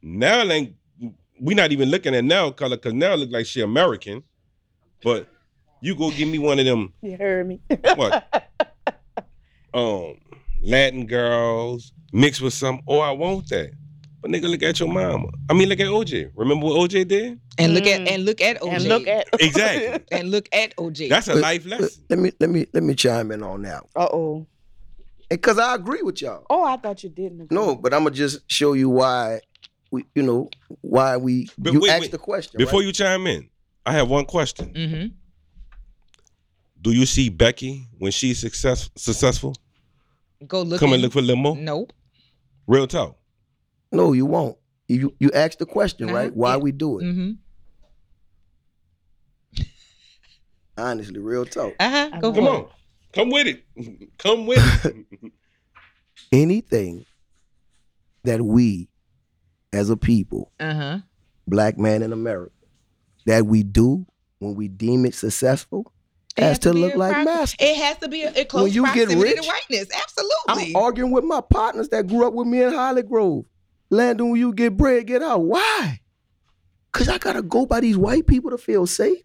[0.00, 0.76] Now ain't
[1.40, 4.22] we not even looking at now color because Nell look like she American.
[5.02, 5.28] But
[5.80, 7.60] you go give me one of them You heard me.
[7.96, 8.48] what?
[9.74, 10.14] um,
[10.62, 12.80] Latin girls mixed with some.
[12.86, 13.72] Oh, I want that.
[14.20, 15.28] But nigga, look at your mama.
[15.50, 16.30] I mean, look at OJ.
[16.36, 17.40] Remember what OJ did?
[17.58, 18.14] And look at Mm.
[18.14, 18.70] and look at OJ.
[18.72, 20.18] And look at Exactly.
[20.18, 21.08] and look at OJ.
[21.08, 22.04] That's a But- life Let, lesson.
[22.08, 23.82] let me let me let me chime in on that.
[23.96, 24.46] Uh oh.
[25.28, 26.44] Because I agree with y'all.
[26.50, 27.40] Oh, I thought you didn't.
[27.40, 27.54] agree.
[27.56, 29.40] No, but I'm gonna just show you why
[29.90, 30.50] we, you know,
[30.82, 32.10] why we But you wait, asked wait.
[32.12, 32.58] the question.
[32.58, 32.86] Before right?
[32.86, 33.48] you chime in,
[33.84, 34.72] I have one question.
[34.72, 35.06] mm-hmm.
[36.80, 39.56] Do you see Becky when she's success, successful?
[40.46, 40.80] Go look.
[40.80, 41.54] Come and look for limo?
[41.54, 41.92] Nope.
[42.66, 43.16] Real talk.
[43.90, 44.56] no, you won't.
[44.88, 46.34] You you asked the question, Uh-huh, right?
[46.36, 46.56] Why yeah.
[46.58, 47.04] we do it?
[47.04, 47.30] Mm-hmm.
[50.76, 51.74] Honestly, real talk.
[51.78, 52.08] Uh-huh.
[52.20, 52.32] Go.
[52.32, 52.66] Come for on.
[53.12, 53.64] Come with it.
[54.18, 55.06] Come with it.
[56.32, 57.04] Anything
[58.24, 58.88] that we,
[59.72, 60.50] as a people.
[60.58, 60.98] Uh-huh.
[61.46, 62.52] black man in America,
[63.26, 64.06] that we do
[64.38, 65.91] when we deem it successful,
[66.36, 67.56] It has to be look like prox- master.
[67.60, 69.88] It has to be a, a close you get proximity to rich, whiteness.
[69.94, 70.74] I'm Absolutely.
[70.74, 73.44] arguing with my partners that grew up with me in Holly Grove.
[73.90, 75.42] Landon, when you get bread, get out.
[75.42, 76.00] Why?
[76.90, 79.22] Because I got to go by these white people to feel safe.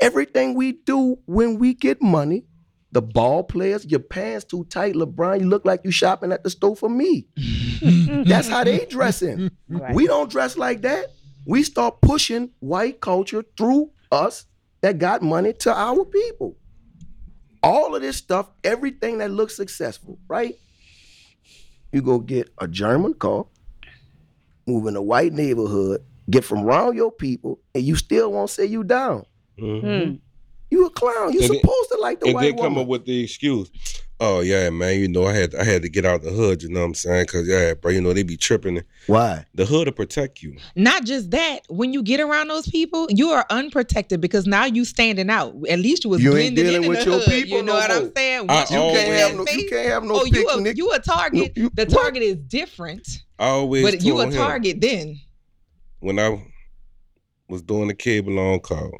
[0.00, 2.44] Everything we do when we get money,
[2.92, 6.50] the ball players, your pants too tight, LeBron, you look like you shopping at the
[6.50, 7.26] store for me.
[7.82, 9.50] That's how they dressing.
[9.68, 9.94] Right.
[9.94, 11.08] We don't dress like that.
[11.46, 14.46] We start pushing white culture through us
[14.80, 16.56] that got money to our people.
[17.62, 20.56] All of this stuff, everything that looks successful, right?
[21.92, 23.46] You go get a German car,
[24.66, 28.66] move in a white neighborhood, get from around your people, and you still won't say
[28.66, 29.24] you down.
[29.58, 29.80] Mhm.
[30.10, 30.14] Hmm.
[30.70, 31.32] You a clown.
[31.32, 32.82] You're And then- supposed to like the and white then come woman.
[32.82, 33.70] up with the excuse.
[34.20, 34.98] Oh yeah, man.
[34.98, 36.60] You know, I had I had to get out the hood.
[36.62, 37.26] You know what I'm saying?
[37.26, 37.92] Cause yeah, bro.
[37.92, 38.82] You know they be tripping.
[39.06, 39.44] Why?
[39.54, 40.56] The hood to protect you.
[40.74, 44.84] Not just that, when you get around those people, you are unprotected because now you
[44.84, 45.54] standing out.
[45.70, 47.28] At least you was You ain't blending dealing in with the your hood.
[47.28, 48.12] people You know no what I'm more.
[48.16, 48.46] saying?
[48.50, 49.44] I You you can't have no.
[49.52, 51.56] You can't have no oh, you a, you a target.
[51.56, 53.06] No, you- the target is different,
[53.38, 55.20] I always but you a told him target then.
[56.00, 56.44] when I
[57.48, 58.90] was doing the cable on call.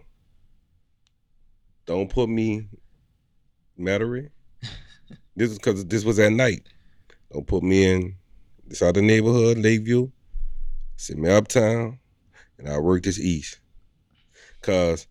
[1.86, 2.68] Don't put me
[3.78, 4.28] Metairie.
[5.38, 6.62] This is because this was at night.
[7.32, 8.16] Don't put me in
[8.66, 10.10] this other neighborhood, Lakeview.
[10.96, 12.00] Send me uptown,
[12.58, 13.60] and I work this east.
[14.62, 15.06] Cause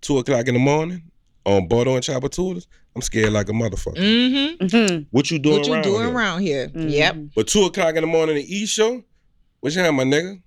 [0.00, 1.02] two o'clock in the morning
[1.44, 3.98] on Bordeaux and Tchoupitoulas, I'm scared like a motherfucker.
[3.98, 4.64] Mm-hmm.
[4.66, 5.06] Mhm.
[5.10, 5.60] What you doing around?
[5.60, 6.16] What you around doing here?
[6.16, 6.68] around here?
[6.68, 6.90] Mhm.
[6.90, 7.16] Yep.
[7.36, 9.04] But two o'clock in the morning, the East show.
[9.60, 10.40] What you have, my nigga?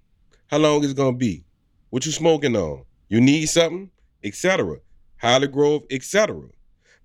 [0.48, 1.44] How long is it gonna be?
[1.92, 2.84] What you smoking on?
[3.10, 3.92] You need something,
[4.24, 4.78] etc.
[5.18, 6.42] Holly Grove, etc.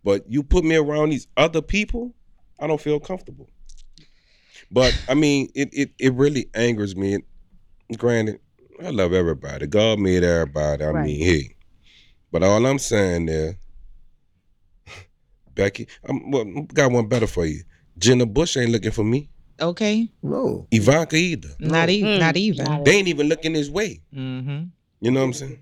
[0.06, 2.14] But you put me around these other people,
[2.60, 3.50] I don't feel comfortable.
[4.70, 7.18] But I mean, it it it really angers me.
[7.96, 8.38] Granted,
[8.80, 9.66] I love everybody.
[9.66, 10.84] God made everybody.
[10.84, 11.06] I Right.
[11.06, 11.56] mean, hey.
[12.30, 13.58] But all I'm saying there,
[15.56, 17.64] Becky, I'm well, got one better for you.
[17.98, 19.28] Jenna Bush ain't looking for me.
[19.60, 20.08] Okay.
[20.22, 20.68] No.
[20.70, 21.48] Ivanka either.
[21.58, 22.10] Not even.
[22.10, 22.18] Mm.
[22.20, 22.84] Not even.
[22.84, 24.02] They ain't even looking his way.
[24.14, 24.66] Mm-hmm.
[25.00, 25.58] You know what I'm saying?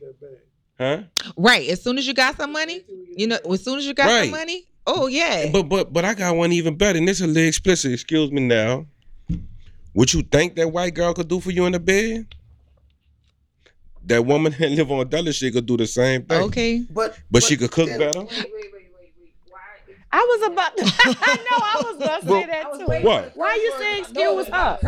[0.79, 1.03] Huh?
[1.37, 1.69] Right.
[1.69, 2.85] As soon as you got some money,
[3.17, 4.23] you know, as soon as you got Right.
[4.25, 5.51] some money, oh yeah.
[5.53, 7.93] But but but I got one even better, and this is a little explicit.
[7.93, 8.87] Excuse me now.
[9.93, 12.27] What you think that white girl could do for you in the bed?
[14.07, 16.43] That woman that live on Dulles she could do the same thing.
[16.43, 16.85] okay.
[16.91, 18.27] But But, she could cook then- better.
[20.13, 20.85] I was about to.
[21.23, 21.59] I know.
[21.59, 23.05] I was about to say that too.
[23.07, 23.33] What?
[23.37, 24.79] Why you say excuse her?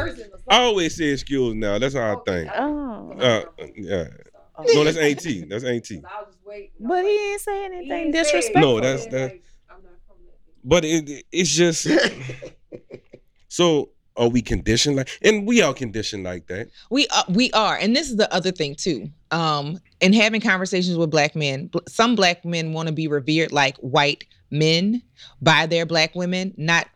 [0.48, 1.78] I always say excuse now.
[1.80, 2.50] That's how I think.
[2.56, 3.12] Oh.
[3.18, 3.44] Uh,
[3.74, 4.04] yeah.
[4.58, 5.48] No, that's AT.
[5.48, 6.02] That's AT.
[6.80, 8.60] But he ain't say anything disrespectful.
[8.60, 9.38] No, that's that.
[10.64, 11.86] But it it's just
[13.48, 16.68] so are we conditioned like and we are conditioned like that.
[16.90, 19.08] We are, we are, and this is the other thing too.
[19.30, 23.76] Um, in having conversations with black men, some black men want to be revered like
[23.78, 25.02] white men
[25.40, 26.88] by their black women, not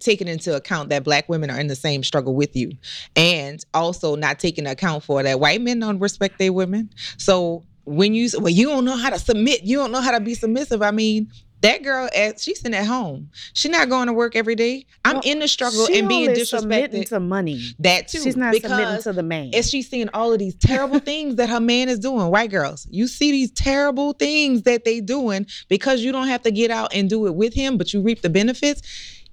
[0.00, 2.72] taking into account that black women are in the same struggle with you,
[3.16, 6.90] and also not taking account for that white men don't respect their women.
[7.18, 10.20] So when you well, you don't know how to submit, you don't know how to
[10.20, 10.82] be submissive.
[10.82, 11.28] I mean.
[11.62, 13.30] That girl, at, she's sitting at home.
[13.52, 14.84] She's not going to work every day.
[15.04, 17.62] I'm Well, in the struggle and being only submitting to money.
[17.78, 18.20] that too.
[18.20, 19.52] She's not submitting to the man.
[19.54, 22.32] and she's seeing all of these terrible things that her man is doing.
[22.32, 26.50] White girls, you see these terrible things that they doing because you don't have to
[26.50, 28.82] get out and do it with him, but you reap the benefits.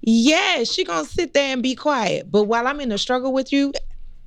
[0.02, 2.30] Yeah, she gonna sit there and be quiet.
[2.30, 3.72] But while I'm in the struggle with you,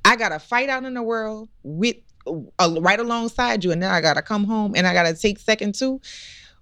[0.04, 4.00] I gotta fight out in the world with uh, right alongside you, and then I
[4.00, 6.00] gotta come home and I gotta take second too.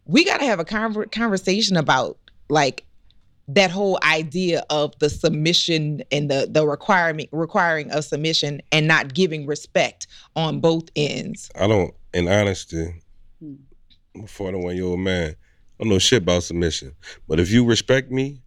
[0.04, 2.84] We gotta have a conver- conversation about like
[3.48, 9.14] that whole idea of the submission and the the requirement requiring of submission and not
[9.14, 11.50] giving respect on both ends.
[11.54, 12.94] I don't in honesty,
[13.40, 15.30] I'm a 41 year old man.
[15.30, 16.94] I don't know shit about submission.
[17.26, 18.41] But if you respect me,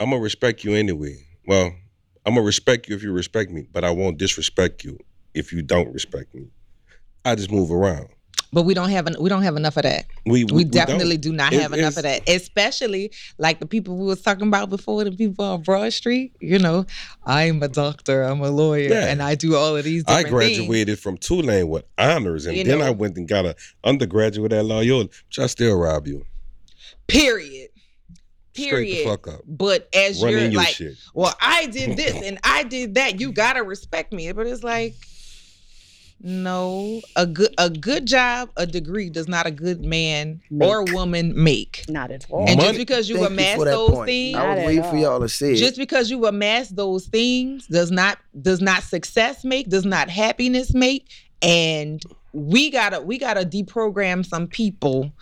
[0.00, 1.16] I'm gonna respect you anyway.
[1.46, 1.72] Well,
[2.26, 4.98] I'm gonna respect you if you respect me, but I won't disrespect you
[5.34, 6.46] if you don't respect me.
[7.24, 8.08] I just move around.
[8.52, 10.06] But we don't have en- we don't have enough of that.
[10.26, 10.70] We We, don't.
[10.70, 12.28] definitely do not It- have enough of that.
[12.28, 16.32] Especially like the people we was talking about before, the people on Broad Street.
[16.40, 16.86] You know,
[17.24, 19.06] I'm a doctor, I'm a lawyer, Yeah.
[19.08, 20.04] and I do all of these.
[20.06, 20.58] I Different things.
[20.58, 22.84] graduated from Tulane with honors, and You then know.
[22.86, 26.24] I went and got an undergraduate at Loyola, which I still rob you.
[27.08, 27.70] Period.
[28.54, 28.98] Straight Period.
[29.06, 29.40] the fuck up.
[29.46, 30.80] But as Run you're in your like,
[31.14, 33.20] well, I did this and I did that.
[33.20, 34.30] You gotta respect me.
[34.32, 34.94] But it's like,
[36.20, 41.34] no, a good a good job, a degree does not a good man or woman
[41.42, 41.84] make.
[41.88, 42.46] Not at all.
[42.48, 44.06] And Money- just because you Thank amass for that those point.
[44.06, 47.06] things, I Not was at waiting for y'all to say just because you amass those
[47.06, 51.08] things does not does not success make, does not happiness make,
[51.42, 52.02] and
[52.34, 55.12] we gotta we gotta deprogram some people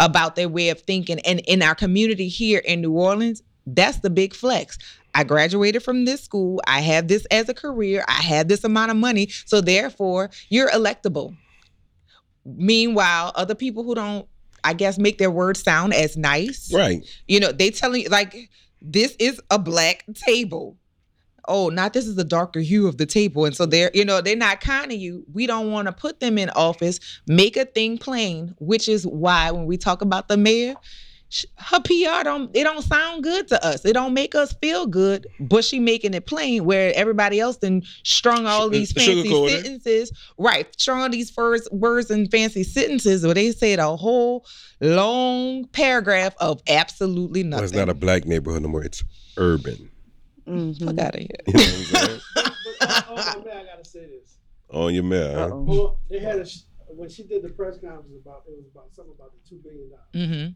[0.00, 1.20] about their way of thinking.
[1.20, 4.78] And in our community here in New Orleans, that's the big flex.
[5.14, 6.62] I graduated from this school.
[6.66, 8.04] I have this as a career.
[8.08, 9.28] I have this amount of money.
[9.44, 11.36] So therefore, you're electable.
[12.46, 14.26] Meanwhile, other people who don't,
[14.64, 16.72] I guess, make their words sound as nice.
[16.72, 17.06] Right.
[17.28, 18.34] You know, they telling you like
[18.80, 20.78] this is a black table.
[21.48, 23.44] Oh, not this is the darker hue of the table.
[23.44, 25.24] And so they're, you know, they're not kind to you.
[25.32, 29.50] We don't want to put them in office, make a thing plain, which is why
[29.50, 30.74] when we talk about the mayor,
[31.56, 33.84] her PR don't it don't sound good to us.
[33.86, 37.82] It don't make us feel good, but she making it plain where everybody else then
[38.02, 39.64] strung all these uh, fancy sugarcoat it.
[39.64, 40.12] sentences.
[40.36, 40.68] Right.
[40.78, 44.44] Strung all these first words and fancy sentences where they said a whole
[44.82, 47.64] long paragraph of absolutely Well, nothing.
[47.64, 48.84] it's not a black neighborhood no more.
[48.84, 49.02] It's
[49.38, 49.90] urban.
[50.46, 50.78] Mhm.
[50.84, 51.28] Fuck out of here.
[51.46, 52.20] You know what I'm saying?
[52.34, 54.36] But on, on my man, I gotta say this.
[54.70, 55.36] On your man.
[55.36, 55.54] Huh?
[55.56, 58.94] Well, they had a sh- when she did the press conference about it was about
[58.94, 60.28] something about the two billion dollars.
[60.46, 60.52] hmm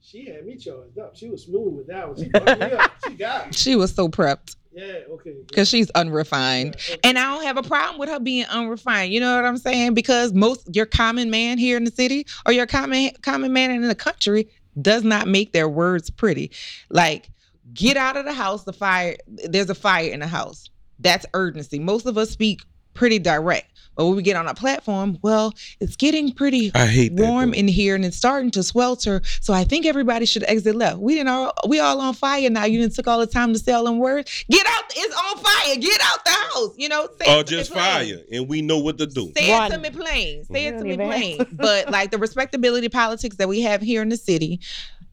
[0.00, 1.16] She had me charged up.
[1.16, 2.16] She was smooth with that one.
[2.22, 2.92] She fucked me up.
[3.06, 3.52] She got me.
[3.52, 5.34] She was so prepped Yeah, okay.
[5.46, 6.76] because she's unrefined.
[6.88, 7.00] Yeah, okay.
[7.04, 9.12] And I don't have a problem with her being unrefined.
[9.12, 9.94] You know what I'm saying?
[9.94, 13.82] Because most your common man here in the city or your common common man in
[13.82, 14.48] the country
[14.80, 16.50] does not make their words pretty.
[16.88, 17.28] Like,
[17.74, 18.64] get out of the house.
[18.64, 19.16] The fire.
[19.26, 20.68] There's a fire in the house.
[20.98, 21.78] That's urgency.
[21.78, 22.60] Most of us speak
[22.94, 23.68] pretty direct.
[23.94, 27.22] But when we get on a platform, well, it's getting pretty I hate that.
[27.28, 29.20] warm in here and it's starting to swelter.
[29.42, 30.98] So I think everybody should exit left.
[30.98, 32.64] We didn't all we all on fire now.
[32.64, 34.44] You didn't took all the time to sell them words.
[34.50, 35.76] Get out, it's on fire.
[35.76, 36.74] Get out the house.
[36.78, 38.14] You know, say Or it to me just plain.
[38.16, 39.30] fire, and we know what to do.
[39.36, 39.70] Say Run.
[39.72, 40.44] it to me plain.
[40.44, 41.46] Say it to me plain.
[41.52, 44.60] But like the respectability politics that we have here in the city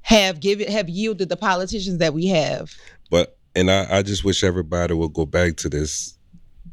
[0.02, 2.74] have given have yielded the politicians that we have.
[3.10, 6.18] But and I, I just wish everybody would go back to this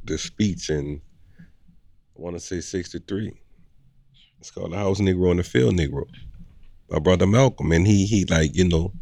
[0.04, 1.00] this speech and
[2.16, 3.32] I want to say 63.
[4.40, 6.04] It's called the House Negro and the Field Negro.
[6.90, 8.92] My brother Malcolm, and he he like, you know,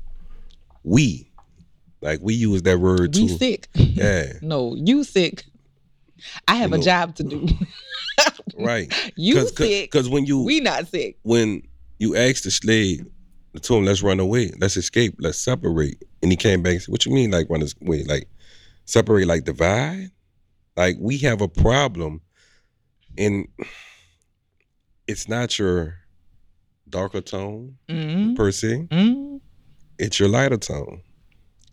[0.82, 1.30] we.
[2.00, 3.36] Like we use that word We too.
[3.38, 3.68] sick.
[3.74, 5.44] Yeah, No, you sick.
[6.48, 7.48] I have You a know- job to do.
[8.58, 8.92] right.
[9.16, 9.90] you Cause, sick.
[9.90, 11.18] Because when you we not sick.
[11.22, 11.62] when
[11.98, 13.06] you asked the slave,
[13.62, 16.02] told him, let's run away, let's escape, let's separate.
[16.22, 18.04] And he came back and said, What you mean like run away?
[18.04, 18.28] Like
[18.84, 20.10] separate like divide?
[20.76, 22.20] Like we have a problem
[23.16, 23.46] and
[25.06, 25.94] it's not your
[26.88, 28.34] darker tone Mm-hmm.
[28.34, 29.36] per se, Mm-hmm.
[29.98, 31.02] it's your lighter tone.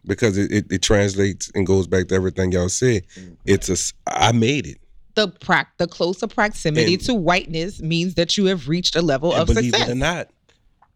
[0.05, 3.03] Because it, it, it translates and goes back to everything y'all said.
[3.45, 4.77] It's a I made it.
[5.13, 9.31] the proc the closer proximity And- to whiteness means that you have reached a level
[9.33, 9.89] of believe success.
[9.89, 10.29] it or not,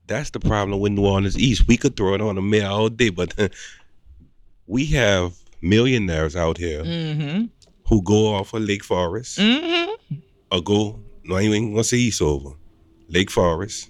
[0.07, 1.67] that's the problem with New Orleans East.
[1.67, 3.33] We could throw it on the mayor all day, but
[4.67, 7.45] we have millionaires out here Mm-hmm.
[7.87, 10.15] who go off of Lake Forest Mm-hmm.
[10.51, 12.51] or go, no, I ain't even gonna say East over,
[13.09, 13.89] Lake Forest,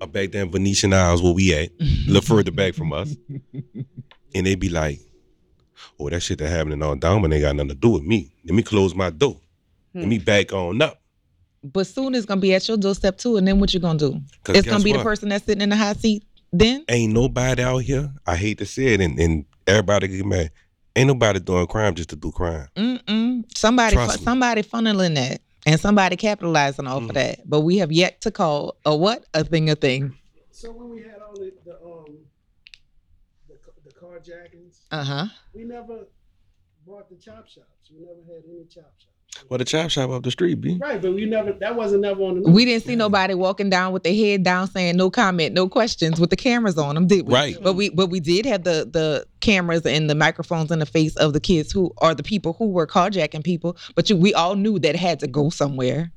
[0.00, 3.14] or back in Venetian Isles where we at, a little further back from us.
[4.32, 5.00] And they be like,
[5.98, 8.30] oh, that shit that happening on Diamond ain't got nothing to do with me.
[8.44, 9.40] Let me close my door.
[9.92, 10.99] Let me back on up.
[11.62, 14.20] But soon it's gonna be at your doorstep too, and then what you gonna do?
[14.48, 16.24] It's gonna guess be the person that's sitting in the hot seat.
[16.52, 18.12] Then ain't nobody out here.
[18.26, 20.50] I hate to say it, and, and everybody get mad.
[20.96, 22.66] Ain't nobody doing crime just to do crime.
[22.76, 23.44] Mm-mm.
[23.56, 24.24] somebody Trust me.
[24.24, 27.08] somebody funneling that, and somebody capitalizing off Mm.
[27.10, 27.48] of that.
[27.48, 30.16] But we have yet to call a what a thing a thing.
[30.50, 32.18] So when we had all the, the um
[33.48, 33.54] the,
[33.84, 35.26] the carjackings, Uh huh.
[35.54, 36.06] we never
[36.86, 37.90] bought the chop shops.
[37.92, 39.09] We never had any chop shops.
[39.48, 40.76] Well, the chop shop up the street, B.
[40.80, 41.52] Right, but we never.
[41.52, 42.40] That wasn't never on the.
[42.40, 42.54] news.
[42.54, 46.20] We didn't see nobody walking down with their head down saying no comment, no questions
[46.20, 47.34] with the cameras on them, did we?
[47.34, 47.56] Right.
[47.62, 51.16] But we but we did have the the cameras and the microphones in the face
[51.16, 53.76] of the kids who are the people who were carjacking people.
[53.94, 56.12] But you, we all knew that had to go somewhere.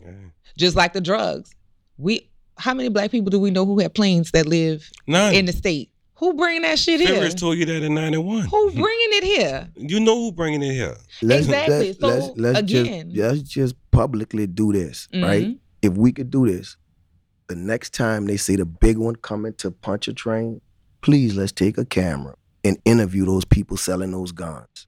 [0.00, 0.10] Yeah.
[0.56, 1.50] Just like the drugs.
[1.98, 5.34] We how many black people do we know who have planes that live None.
[5.34, 5.90] in the state?
[6.16, 7.08] Who bringing that shit here?
[7.16, 8.46] Ferris told you that in 91.
[8.46, 9.68] Who bringing it here?
[9.76, 10.96] You know who bringing it here.
[11.22, 11.88] Let's, Exactly.
[11.88, 15.46] Let's, So, let's, let's again- just let's just publicly do this, right?
[15.46, 15.58] Mhm.
[15.82, 16.76] If we could do this,
[17.48, 20.60] the next time they see the big one coming to punch a train,
[21.02, 22.34] please let's take a camera
[22.64, 24.86] and interview those people selling those guns.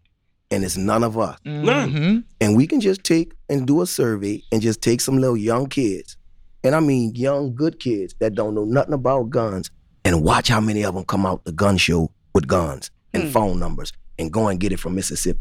[0.50, 1.38] And it's none of us.
[1.44, 1.92] None.
[1.92, 2.24] Mhm.
[2.40, 5.66] And we can just take and do a survey and just take some little young
[5.66, 6.16] kids,
[6.62, 9.70] and I mean young, good kids that don't know nothing about guns,
[10.06, 13.30] and watch how many of them come out the gun show with guns and Hmm.
[13.30, 15.40] phone numbers and go and get it from Mississippi.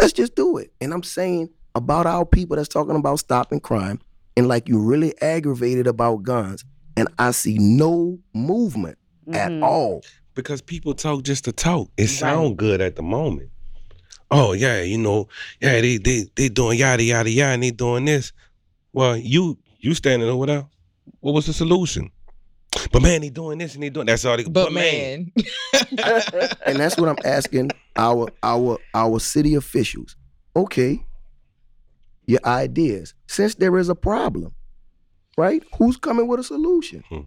[0.00, 0.70] Let's just do it.
[0.80, 3.98] And I'm saying about our people that's talking about stopping crime,
[4.36, 6.64] and like you really aggravated about guns,
[6.96, 8.98] and I see no movement
[9.32, 9.62] at Mhm.
[9.64, 10.02] all.
[10.34, 11.90] because people talk just to talk.
[11.98, 13.50] It sound good at the moment.
[14.30, 15.28] Oh yeah, you know,
[15.60, 18.32] yeah, they they they doing yada yada yada, and they doing this.
[18.94, 20.66] Well, you you standing over there.
[21.20, 22.10] What was the solution?
[22.90, 24.44] But man, they doing this and they doing that's all they.
[24.44, 30.16] But, man, and that's what I'm asking our our our city officials.
[30.56, 31.04] Okay,
[32.26, 33.14] your ideas.
[33.26, 34.54] Since there is a problem,
[35.36, 35.62] right?
[35.78, 37.04] Who's coming with a solution?
[37.08, 37.20] Hmm.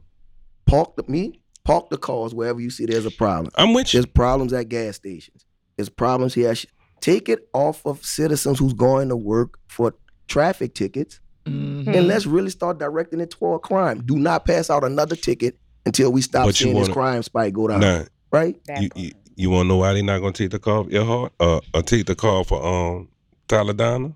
[0.66, 1.42] Park the me.
[1.64, 3.52] Park the cars wherever you see there's a problem.
[3.56, 4.00] I'm with you.
[4.00, 5.46] There's problems at gas stations.
[5.76, 6.54] There's problems here.
[7.02, 9.96] Take it off of citizens who's going to work for
[10.28, 11.88] traffic tickets, Mhm.
[11.96, 14.02] and let's really start directing it toward crime.
[14.06, 17.54] Do not pass out another ticket until we stop But seeing this wanna- crime spike
[17.54, 17.80] go down.
[17.82, 18.60] Nah, Right?
[18.82, 21.34] You, you, you want to know why they not gonna take the call for Earhart?
[21.40, 23.08] Uh, or take the call for um
[23.48, 24.14] Taladana?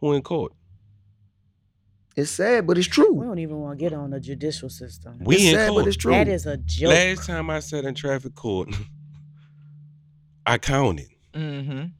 [0.00, 0.52] Who in court?
[2.16, 3.12] It's sad, but it's true.
[3.14, 5.18] We don't even want to get on the judicial system.
[5.20, 5.84] We it's in sad, court.
[5.84, 6.10] but it's true.
[6.12, 6.90] That is a joke.
[6.90, 8.70] Last time I sat in traffic court,
[10.46, 11.06] I counted.
[11.34, 11.92] Mhm.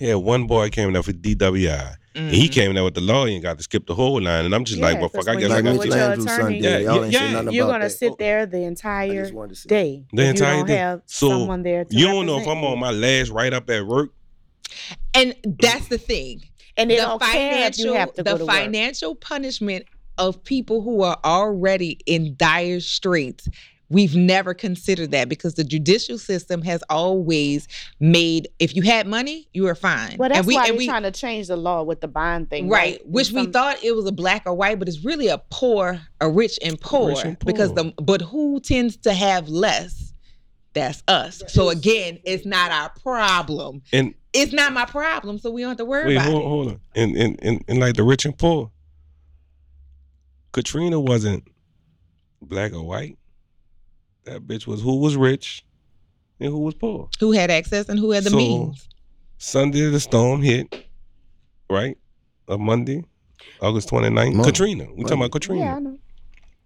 [0.00, 1.94] Yeah, one boy came there for DWI.
[2.14, 2.52] And he mm-hmm.
[2.52, 4.44] came there with the lawyer and got to skip the whole line.
[4.44, 5.88] And I'm just like, Yeah, well, fuck, I guess I got to.
[5.88, 6.60] your Michelangelo attorney.
[6.60, 6.60] Sunday.
[6.62, 7.90] Yeah, Y'all ain't yeah, say nothing You're gonna that.
[7.90, 8.16] sit oh.
[8.18, 10.04] there the entire just wanted day.
[10.12, 10.76] The if you entire don't day.
[10.76, 13.68] have So, someone there to You don't know if I'm on my last right up
[13.70, 14.10] at work.
[15.14, 16.42] And that's the thing.
[16.76, 18.46] and they the don't care if you have to the go work.
[18.46, 19.86] financial punishment
[20.18, 23.48] of people who are already in dire straits.
[23.90, 27.66] We've never considered that because the judicial system has always
[28.00, 30.16] made if you had money, you were fine.
[30.18, 32.50] Well, that's and we why and they're trying to change the law with the bond
[32.50, 33.08] thing, right, right?
[33.08, 36.28] which we thought it was a black or white, but it's really a poor, a
[36.28, 37.08] rich and poor.
[37.08, 37.46] Rich and poor.
[37.52, 40.12] Because the but who tends to have less?
[40.74, 41.42] That's us.
[41.48, 43.82] So again, it's not our problem.
[43.92, 46.46] And It's not my problem, so we don't have to worry wait, about hold, it.
[46.46, 46.80] hold on.
[46.94, 48.70] And, and and and like the rich and poor.
[50.52, 51.44] Katrina wasn't
[52.42, 53.17] black or white.
[54.28, 55.64] That bitch was who was rich
[56.38, 57.08] and who was poor.
[57.20, 58.88] Who had access and who had the So, means?
[59.38, 60.86] Sunday the storm hit,
[61.70, 61.96] right?
[62.48, 63.04] A Monday,
[63.60, 64.14] August 29th.
[64.34, 64.44] Monday.
[64.44, 64.86] Katrina.
[64.94, 65.64] We talking about Katrina.
[65.64, 65.98] Yeah, I know.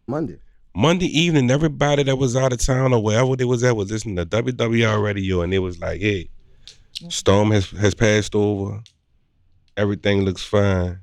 [0.06, 0.38] Monday.
[0.74, 4.16] Monday evening, everybody that was out of town or wherever they was at was listening
[4.16, 6.30] to WWL radio, and it was like, "Hey,
[7.08, 8.82] storm has has passed over.
[9.76, 11.00] Everything looks fine."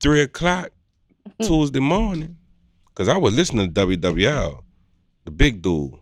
[0.00, 0.70] Three o'clock
[1.42, 2.36] Tuesday morning,
[2.88, 4.63] because I was listening to WWL,
[5.24, 5.94] the big dude.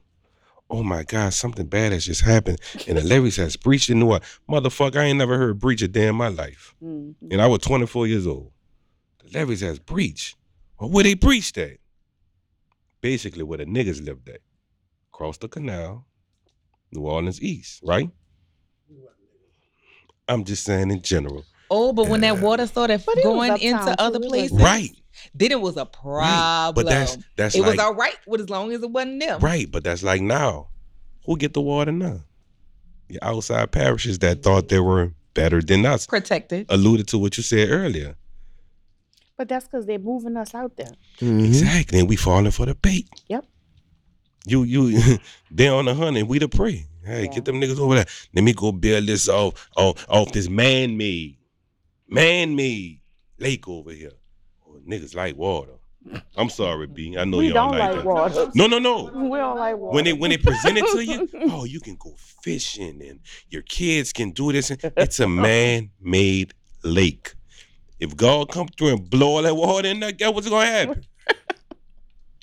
[0.71, 2.59] Oh my God, something bad has just happened,
[2.89, 4.97] and the levees has breached into what motherfucker.
[4.97, 7.15] I ain't never heard breach a day in my life, Mm.
[7.31, 8.53] and I was 24 years old.
[9.23, 10.37] The levees has breached.
[10.81, 11.79] Well, where they breached at?
[13.03, 14.39] basically where the niggas lived at.
[15.13, 16.07] Across the canal,
[16.93, 18.09] New Orleans East, right?
[20.29, 21.45] I'm just saying in general.
[21.71, 24.91] Oh, but when that water started But going into other places, Right.
[25.35, 26.75] Then it was a problem.
[26.75, 29.41] But that's that's it like was all right with as long as it wasn't them.
[29.41, 30.69] right, but that's like now.
[31.27, 32.25] Who get the water now?
[33.09, 36.07] The outside parishes that thought they were better than us.
[36.07, 36.67] Protected.
[36.69, 38.17] Alluded to what you said earlier.
[39.37, 40.91] But that's because they're moving us out there.
[41.21, 41.45] Mhm.
[41.47, 41.99] Exactly.
[42.01, 43.09] And we falling for the bait.
[43.29, 43.45] Yep.
[44.47, 45.19] You you
[45.51, 46.87] they on the hunt and we the prey.
[47.05, 47.31] Hey, Yeah.
[47.33, 48.07] get them niggas over there.
[48.35, 51.37] Let me go build this off off, off this man made,
[52.09, 53.01] man made
[53.39, 54.13] lake over here.
[54.89, 55.73] Niggas like water.
[56.37, 57.17] I'm sorry, B.
[57.17, 58.05] I know we you don't don't like, that.
[58.05, 58.51] water.
[58.55, 59.05] No, no, no.
[59.15, 59.95] We don't like water.
[59.95, 63.21] When they when they present it to you, oh, you can go fishing and
[63.51, 64.71] your kids can do this.
[64.71, 67.35] It's a man-made lake.
[68.01, 71.05] If God come through and blow all that water in there, guess what's gonna happen?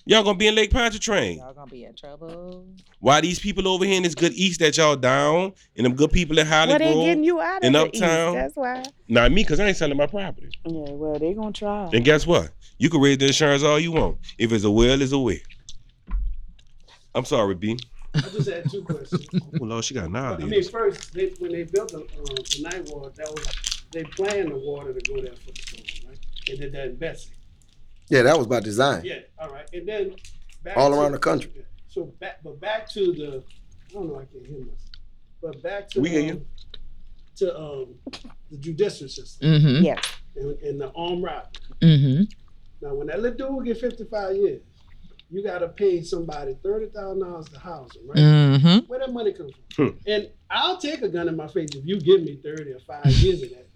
[0.10, 1.38] Y'all gonna be in Lake Pontchartrain.
[1.38, 2.66] Y'all gonna be in trouble.
[3.00, 6.12] Why these people over here in this good east that y'all down, and them good
[6.12, 6.82] people in well, Hollywood?
[6.82, 8.30] they getting you out of in the Uptown.
[8.30, 8.34] East.
[8.34, 8.84] That's why.
[9.08, 10.50] Not me, cause I ain't selling my property.
[10.66, 11.92] Yeah, well, they gonna try.
[11.94, 12.50] And guess what?
[12.80, 14.18] You can raise the insurance all you want.
[14.40, 15.36] If it's a well, it's a well.
[17.14, 17.78] I'm sorry, B.
[18.16, 19.28] I just had two questions.
[19.62, 20.42] Oh Lord, she got nine.
[20.42, 24.04] I mean, first, they, when they built the, uh, the Ninth Ward, that was they
[24.06, 26.20] planned the water to go there for the storm, right?
[26.48, 27.30] They did that in Betsy.
[28.10, 29.04] Yeah, that was by design.
[29.06, 29.70] Yeah, all right.
[29.74, 30.16] And then
[30.64, 31.52] back All to- around the country.
[31.88, 33.44] So back, but back to the,
[33.90, 34.80] I don't know, I can't hear myself.
[35.42, 36.32] But back to We hear you.
[36.34, 36.46] um,
[37.38, 37.96] to um
[38.52, 39.84] the judicial system Mm-hmm.
[39.86, 40.04] Yes.
[40.36, 41.52] and, and the armed robbery.
[41.82, 42.24] Mm-hmm.
[42.82, 44.62] Now, when that little dude get 55 years,
[45.32, 48.18] you got to pay somebody $30,000 to house him, right?
[48.18, 48.78] Mm-hmm.
[48.88, 49.98] Where that money come from?
[50.08, 53.06] And I'll take a gun in my face if you give me 30 or five
[53.08, 53.68] years of that.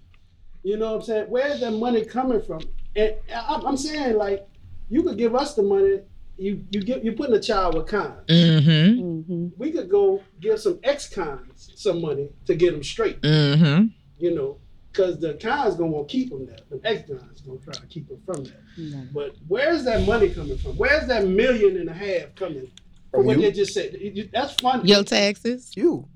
[0.63, 1.25] You know what I'm saying?
[1.29, 2.61] Where's that money coming from?
[2.95, 4.47] And I- I'm saying, like,
[4.89, 6.01] you could give us the money.
[6.37, 8.25] You you get you putting a child with cons.
[8.27, 9.01] Mm-hmm.
[9.01, 9.47] Mm-hmm.
[9.57, 13.21] We could go give some ex-cons some money to get them straight.
[13.21, 13.87] Mm-hmm.
[14.17, 14.57] You know,
[14.91, 16.57] because the cons gonna want to keep them there.
[16.71, 19.13] The ex-cons gonna try to keep them from that.
[19.13, 20.75] But where's that money coming from?
[20.75, 22.71] Where's that million and a half coming from?
[23.11, 23.43] From What you?
[23.43, 23.93] they just said.
[23.93, 24.85] It- it- That's fun.
[24.87, 25.71] Your taxes.
[25.75, 26.07] You.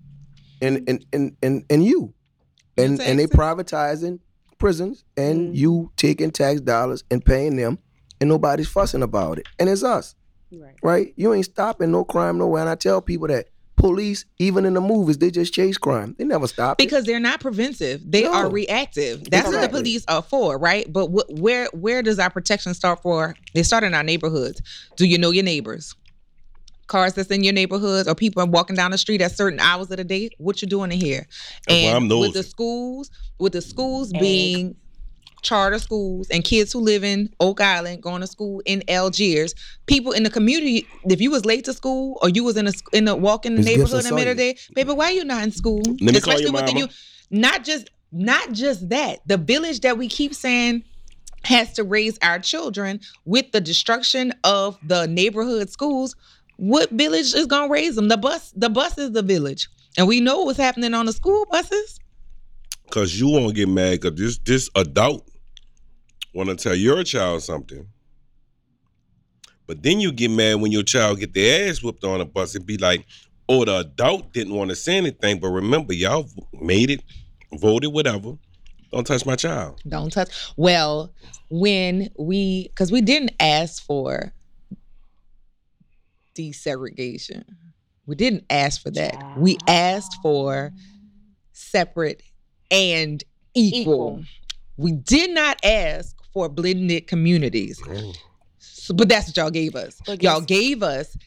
[0.63, 2.13] And and and and, and you.
[2.75, 4.19] And and they privatizing
[4.57, 5.57] prisons and Mhm.
[5.57, 7.79] you taking tax dollars and paying them
[8.19, 9.45] and nobody's fussing about it.
[9.59, 10.15] And it's us.
[10.51, 10.75] Right.
[10.81, 11.13] right?
[11.17, 12.61] You ain't stopping no crime nowhere.
[12.61, 16.15] And I tell people that police, even in the movies, they just chase crime.
[16.17, 16.85] They never stop it.
[16.85, 18.33] because they're not preventive they No.
[18.33, 22.29] are reactive that's what the police are for right but wh- where where does our
[22.31, 24.61] protection start for they start in our neighborhoods
[24.95, 25.93] do you know your neighbors
[26.87, 29.97] cars that's in your neighborhoods or people walking down the street at certain hours of
[29.97, 31.27] the day what you doing in here?
[31.67, 34.75] That's why and I'm with the schools with the schools And- being
[35.43, 39.53] charter schools and kids who live in Oak Island going to school in Algiers,
[39.85, 42.71] people in the community, if you was late to school or you was in a
[42.71, 45.23] sc- in a walking It's neighborhood in the middle of the day, baby, why you
[45.23, 45.81] not in school?
[46.01, 46.87] me call with the new,
[47.29, 50.83] not just not just that, the village that we keep saying
[51.43, 56.15] has to raise our children with the destruction of the neighborhood schools.
[56.57, 58.07] What village is gonna raise them?
[58.07, 61.45] The bus, the bus is the village, and we know what's happening on the school
[61.51, 61.99] buses.
[62.89, 65.27] Cause you won't get mad because this this adult
[66.33, 67.87] want to tell your child something,
[69.67, 72.55] but then you get mad when your child get their ass whooped on a bus
[72.55, 73.05] and be like,
[73.47, 77.03] "Oh, the adult didn't want to say anything." But remember, y'all made it,
[77.53, 78.37] voted, whatever.
[78.91, 79.81] Don't touch my child.
[79.87, 80.29] Don't touch.
[80.55, 81.13] Well,
[81.49, 84.33] when we, because we didn't ask for
[86.37, 87.43] desegregation,
[88.05, 89.37] we didn't ask for that.
[89.37, 90.71] We asked for
[91.51, 92.23] separate
[92.71, 93.23] and
[93.53, 93.79] equal.
[93.81, 94.23] Equal.
[94.77, 97.81] We did not ask for blended communities.
[98.59, 99.99] So, but that's what y'all gave us.
[100.05, 101.17] But y'all gave us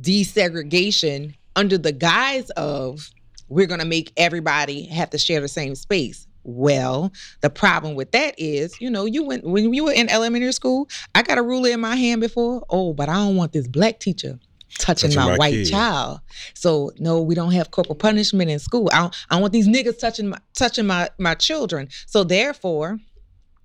[0.00, 3.10] desegregation under the guise of
[3.48, 6.26] we're going to make everybody have to share the same space.
[6.44, 10.52] Well, the problem with that is, you know, you went when you were in elementary
[10.52, 12.64] school, I got a ruler in my hand before.
[12.70, 14.38] Oh, but I don't want this black teacher
[14.78, 15.70] touching, Touching my, my white kid.
[15.70, 16.20] child.
[16.54, 18.88] So no, we don't have corporal punishment in school.
[18.92, 21.88] I don't, I don't want these niggas touching my touching my my children.
[22.06, 22.98] So therefore,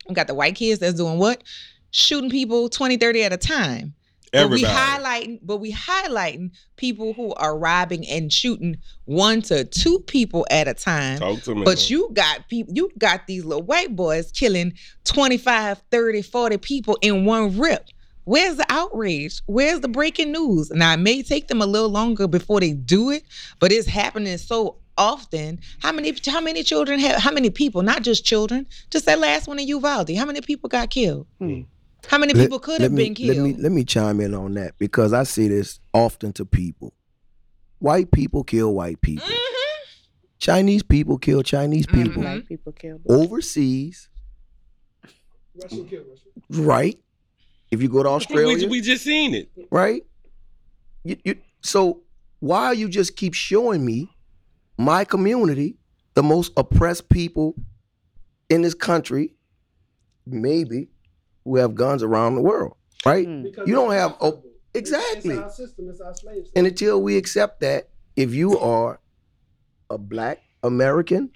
[0.07, 1.43] we got the white kids that's doing what?
[1.91, 3.93] Shooting people 20, 30 at a time.
[4.31, 9.99] But we highlighting, but we highlighting people who are robbing and shooting one to two
[10.07, 11.19] people at a time.
[11.19, 11.63] Talk to me.
[11.63, 14.73] But you got people, you got these little white boys killing
[15.03, 17.85] 25, 30, 40 people in one rip.
[18.25, 19.41] Where's the outrage?
[19.45, 20.71] Where's the breaking news?
[20.71, 23.23] Now, it may take them a little longer before they do it,
[23.59, 25.59] but it's happening so often.
[25.79, 29.47] How many how many children have how many people, not just children, just that last
[29.47, 31.27] one in Uvalde, how many people got killed?
[31.39, 31.61] Hmm.
[32.07, 33.37] How many Let- people could have me- been killed?
[33.37, 36.93] Let me let me chime in on that because I see this often to people.
[37.79, 39.27] White people kill white people.
[39.27, 39.37] Mhm.
[40.39, 42.21] Chinese people kill Chinese people.
[42.21, 42.99] Black people kill.
[43.09, 44.09] Overseas,
[45.61, 46.65] Russian kill Russian.
[46.65, 46.99] right?
[47.73, 49.49] If you go to Australia, we, we just seen it.
[49.71, 50.03] right?
[51.03, 52.03] You, you, so
[52.39, 54.15] why you just keep showing me
[54.77, 55.77] my community,
[56.13, 57.55] the most oppressed people
[58.47, 59.33] in this country,
[60.27, 60.89] maybe,
[61.45, 62.75] who have guns around the world,
[63.07, 63.25] right?
[63.41, 64.43] Because You don't have- oh,
[64.75, 65.33] exactly.
[65.33, 65.89] It's our system.
[65.89, 66.51] It's our slave system.
[66.55, 68.99] And until we accept that, if you are
[69.89, 71.31] a black American,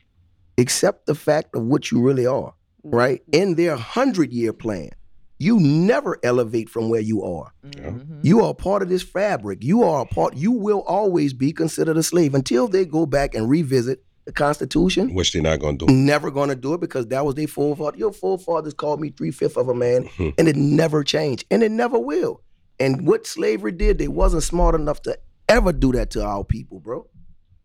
[0.59, 2.91] accept the fact of what you really are, hmm.
[2.91, 3.23] right?
[3.31, 4.91] In their hundred year plan,
[5.39, 7.53] you never elevate from where you are.
[7.65, 8.19] Mhm.
[8.23, 9.63] You are part of this fabric.
[9.63, 13.35] You are a part, you will always be considered a slave until they go back
[13.35, 15.13] and revisit the Constitution.
[15.13, 15.85] Which they're not gonna do.
[15.87, 17.99] Never gonna do it because that was their forefathers.
[17.99, 21.71] Your forefathers called me three fifths of a man, and it never changed, and it
[21.71, 22.41] never will.
[22.79, 25.17] And what slavery did, they wasn't smart enough to
[25.49, 27.07] ever do that to our people, bro.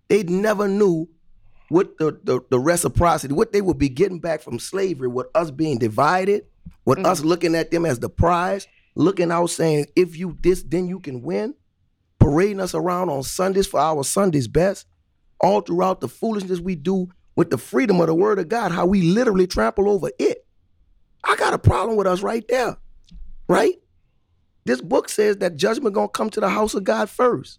[0.08, 1.08] They never knew
[1.68, 5.50] what the, the, the reciprocity, what they would be getting back from slavery, with us
[5.50, 6.44] being divided,
[6.85, 7.07] with Mhm.
[7.07, 11.01] us looking at them as the prize, looking out saying, if you this, then you
[11.01, 11.55] can win,
[12.18, 14.87] parading us around on Sundays for our Sundays best,
[15.41, 18.87] all throughout the foolishness we do with the freedom of the word of God, how
[18.87, 20.47] we literally trample over it.
[21.24, 22.76] I got a problem with us right there.
[23.49, 23.74] Right?
[24.64, 27.59] This book says that judgment gonna come to the house of God first.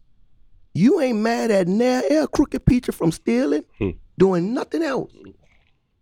[0.74, 3.90] You ain't mad at Nair Air Crooked Peter from stealing, Hmm.
[4.18, 5.12] doing nothing else.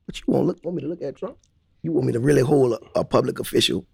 [0.06, 1.38] But you won't look want me to look at Trump?
[1.84, 3.86] You want me to really hold a, a public official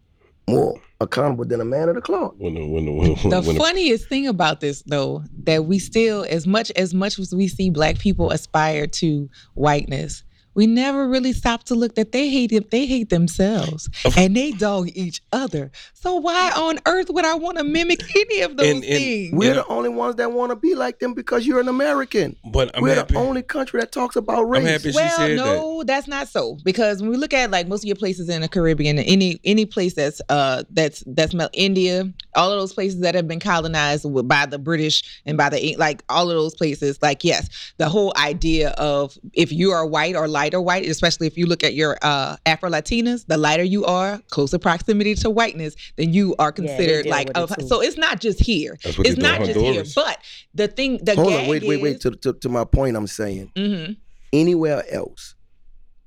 [0.50, 2.34] more accountable than a man of the cloth?
[2.38, 5.80] When the, when the, when, The when the- funniest thing about this, though, that we
[5.80, 10.24] still, as much as much as we see black people aspire to whiteness,
[10.58, 12.72] we never really stop to look that they hate it.
[12.72, 15.72] They hate themselves and they dog each other.
[15.94, 19.34] So why on earth would I want to mimic any of those And- and things?
[19.34, 19.54] We're Yeah.
[19.62, 22.36] the only ones that want to be like them because you're an American.
[22.52, 23.14] but I'm We're happy.
[23.14, 24.62] the only country that talks about race.
[24.62, 25.36] I'm happy she well, said that.
[25.46, 26.58] no, that's not so.
[26.66, 29.66] Because when we look at like most of your places in the Caribbean, any any
[29.66, 34.28] place that's uh that's that's India, all of those places that have been colonized with,
[34.28, 37.48] by the British and by the like all of those places, like yes,
[37.78, 41.64] the whole idea of if you are white or lighter white, especially if you look
[41.64, 46.36] at your uh Afro Latinas, the lighter you are, closer proximity to whiteness, then you
[46.40, 48.78] are considered deal like with it so it's not just here.
[48.84, 49.84] That's what It's they do in not just here.
[49.96, 50.20] But
[50.54, 51.96] the thing the Hold gag on, wait, wait, wait.
[51.98, 53.98] is- To, to, to my point, I'm saying Mhm,
[54.32, 55.36] anywhere else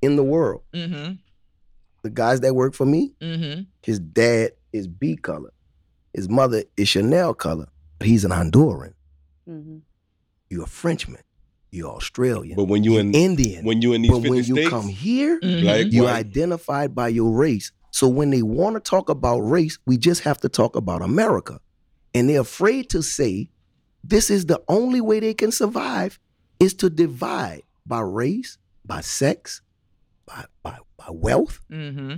[0.01, 1.19] in the world, mhm,
[2.03, 3.67] the guys that work for me, mhm.
[3.83, 5.53] his dad is B color,
[6.15, 7.69] his mother is Chanel color,
[7.99, 8.95] but he's an Honduran.
[9.49, 9.79] Mm-hmm.
[10.49, 11.23] You're a Frenchman.
[11.73, 12.57] You're Australian.
[12.57, 13.65] But when you in Indian.
[13.65, 15.93] when you in these but 50 when you states, come here, Mhm.
[15.93, 17.71] you're identified by your race.
[17.93, 21.61] So when they want to talk about race, we just have to talk about America.
[22.15, 23.51] And they're afraid to say
[24.03, 26.19] this is the only way they can survive
[26.59, 29.61] is to divide by race, by sex,
[30.27, 31.61] by by, by wealth.
[31.71, 32.17] Mm-hmm.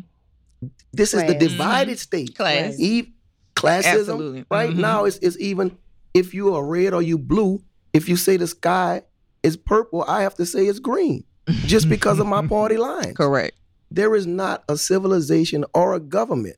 [0.93, 1.39] This is the Class.
[1.51, 2.37] divided state.
[2.37, 2.79] Class.
[2.79, 3.09] Eve,
[3.57, 3.99] classism.
[4.01, 4.45] Absolutely.
[4.51, 4.77] Right Mhm.
[4.79, 5.77] now, it's, it's even
[6.15, 7.61] if you are red or you blue.
[7.93, 9.03] If you say the sky
[9.43, 11.24] is purple, I have to say it's green,
[11.66, 13.14] just because of my party line.
[13.14, 13.55] Correct.
[13.90, 16.57] There is not a civilization or a government.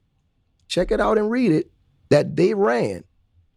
[0.69, 1.71] Check it out and read it
[2.11, 3.05] that they ran.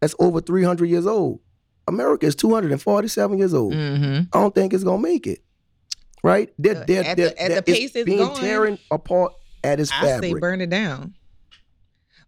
[0.00, 1.40] That's over 300 years old.
[1.86, 3.72] America is 247 years old.
[3.72, 4.22] Mm-hmm.
[4.32, 5.40] I don't think it's gonna make it.
[6.22, 6.52] Right?
[6.58, 9.32] They're, they're, at the- they're- at the pace it's being going, tearing apart
[9.64, 11.14] at its I say burn it down.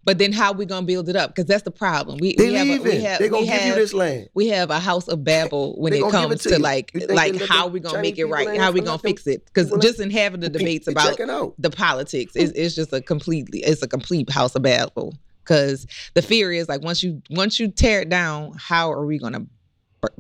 [0.03, 1.31] But then how we gonna build it up?
[1.31, 2.19] Because that's the problem.
[2.21, 2.87] We they we have, a, leaving.
[2.87, 4.29] we have they gonna we give have, you this land.
[4.33, 7.65] we have a house of Babel when it comes it to to, like like how
[7.65, 8.49] them we gonna make it right?
[8.49, 9.45] ain't How we gonna fix it?
[9.45, 11.17] Because just in having the debates about
[11.59, 15.15] the politics is it's just a completely it's a complete house of Babel.
[15.43, 19.19] Because the fear is like once you once you tear it down, how are we
[19.19, 19.45] gonna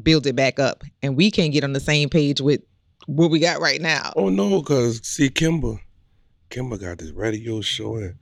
[0.03, 0.85] build it back up?
[1.03, 2.61] And we can't get on the same page with
[3.07, 4.13] what we got right now.
[4.15, 5.81] Oh no, cause see Kemba,
[6.51, 8.15] Kemba got this radio show and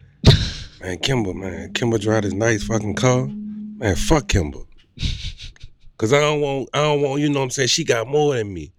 [0.80, 3.26] man, Kemba, man, Kemba drive this nice fucking car.
[3.26, 4.64] Man, fuck Kemba.
[5.98, 7.68] Cause I don't want, I don't want, you know what I'm saying?
[7.68, 8.72] She got more than me.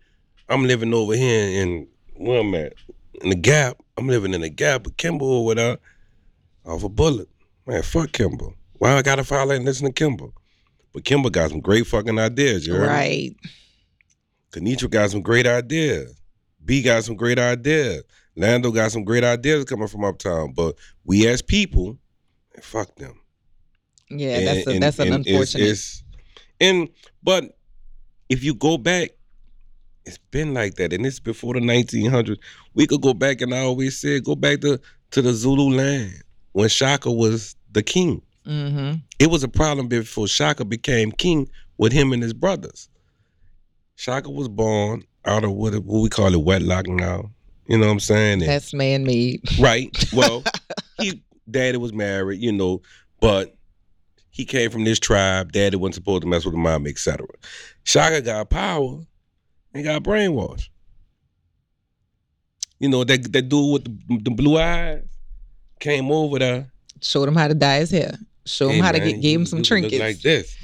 [0.47, 2.74] I'm living over here in where I'm at.
[3.22, 3.78] In the gap.
[3.97, 5.82] I'm living in the gap, but Kemba or without
[6.66, 7.28] off a bullet.
[7.68, 8.54] Man, fuck Kemba.
[8.74, 10.32] Why I gotta follow and listen to Kemba?
[10.93, 12.78] But Kemba got some great fucking ideas, you?
[12.78, 13.36] Right.
[14.52, 16.16] Kynitra got some great ideas.
[16.64, 18.04] B got some great ideas.
[18.40, 20.54] Lando got some great ideas coming from uptown.
[20.56, 21.98] But we as people,
[22.62, 23.20] fuck them.
[24.10, 25.64] Yeah, that's a, And- that's an and it's- unfortunate.
[25.64, 26.04] it's-
[26.62, 26.90] and
[27.22, 27.58] but
[28.30, 29.10] if you go back,
[30.06, 32.38] it's been like that, and it's before the 1900s.
[32.74, 34.80] We could go back, and I always said, go back to
[35.12, 36.24] to the Zulu land
[36.54, 38.22] when Shaka was the king.
[38.46, 38.96] mm-hmm.
[39.20, 42.90] It was a problem before Shaka became king with him and his brothers.
[43.96, 47.32] Shaka was born out of what, what we call it wedlock now.
[47.70, 48.41] You know what I'm saying?
[48.41, 49.41] And- That's man made.
[49.59, 49.89] right.
[50.11, 50.43] Well,
[50.99, 52.82] he daddy was married, you know,
[53.22, 53.55] but
[54.32, 55.51] he came from this tribe.
[55.51, 57.28] Daddy wasn't supposed to mess with the mom, etc.
[57.84, 59.01] Shaka got power
[59.74, 60.70] and got brainwashed.
[62.80, 65.03] You know that that dude with the, the blue eyes
[65.80, 66.72] came over there.
[67.01, 68.17] Showed him how to dye his hair.
[68.45, 69.99] Showed him Hey, how to get gave him some trinkets.
[69.99, 70.55] like this,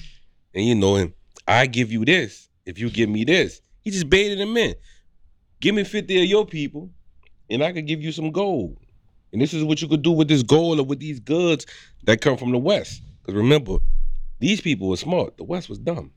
[0.55, 1.13] and you know, him.
[1.47, 3.61] I give you this if you give me this.
[3.81, 4.73] He just baited him in.
[5.65, 6.91] Give me fifty of your people,
[7.49, 8.77] and I could give you some gold.
[9.33, 11.65] And this is what you could do with this gold or with these goods
[12.03, 13.01] that come from the West.
[13.23, 13.77] Because remember,
[14.37, 15.37] these people were smart.
[15.37, 16.11] The West was dumb,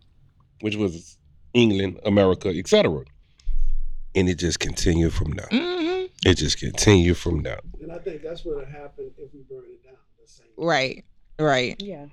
[0.60, 1.16] which was
[1.54, 3.04] England, America, etc.
[4.14, 5.48] And it just continued from there.
[5.50, 7.60] hmm It just continued from there.
[7.80, 9.96] And I think that's what'll happen if we burn it down.
[10.20, 10.46] The same.
[10.58, 11.06] Right.
[11.38, 11.82] Right.
[11.82, 12.08] Yeah.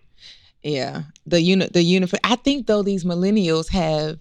[0.63, 1.03] Yeah.
[1.25, 4.19] The unit the unit I think though these millennials have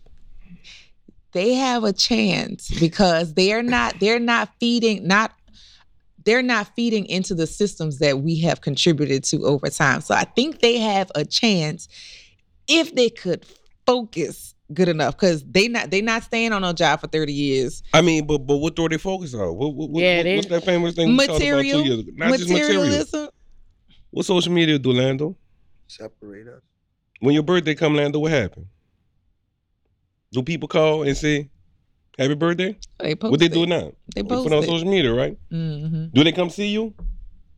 [1.35, 5.32] they have a chance because they're not they're not feeding not
[6.24, 10.01] they're not feeding into the systems that we have contributed to over time.
[10.01, 11.87] So I think they have a chance
[12.66, 13.45] if they could
[13.85, 17.82] focus good enough because they not they not staying on a job for 30 years.
[17.93, 19.55] I mean, but but what do they focus on?
[19.55, 21.14] What, what, what, Yeah, what- they- what's that famous thing?
[21.14, 22.11] we talked about two years ago?
[22.14, 22.82] Not just material.
[22.85, 23.28] materialism.
[24.11, 25.37] What social media do, Lando?
[25.89, 26.62] Separate us.
[27.20, 28.66] When your birthday come, Lando, what happened?
[30.35, 31.49] Do people call and say,
[32.18, 32.76] "Happy birthday"?
[32.99, 33.53] They post what they it.
[33.53, 33.93] do now?
[34.14, 34.66] They put post on it.
[34.66, 35.39] social media, right?
[35.51, 36.93] hmm Do they come see you?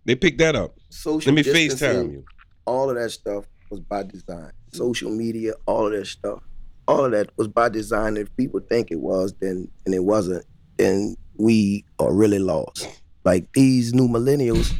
[0.04, 0.76] They pick that up.
[0.90, 2.24] Social Let me FaceTime you.
[2.66, 4.52] All of that stuff was by design.
[4.72, 6.42] Social media, all of that stuff,
[6.86, 8.18] all of that was by design.
[8.18, 10.44] If people think it was, then and it wasn't,
[10.76, 12.86] then we are really lost.
[13.24, 14.72] Like these new millennials,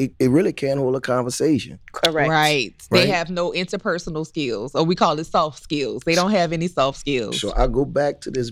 [0.00, 1.78] they, they really can't hold a conversation.
[1.92, 2.28] Correct.
[2.30, 2.72] Right.
[2.90, 3.08] They Right.
[3.10, 6.02] have no interpersonal skills, or we call it soft skills.
[6.06, 7.40] They don't have any soft skills.
[7.40, 8.50] So I go back to this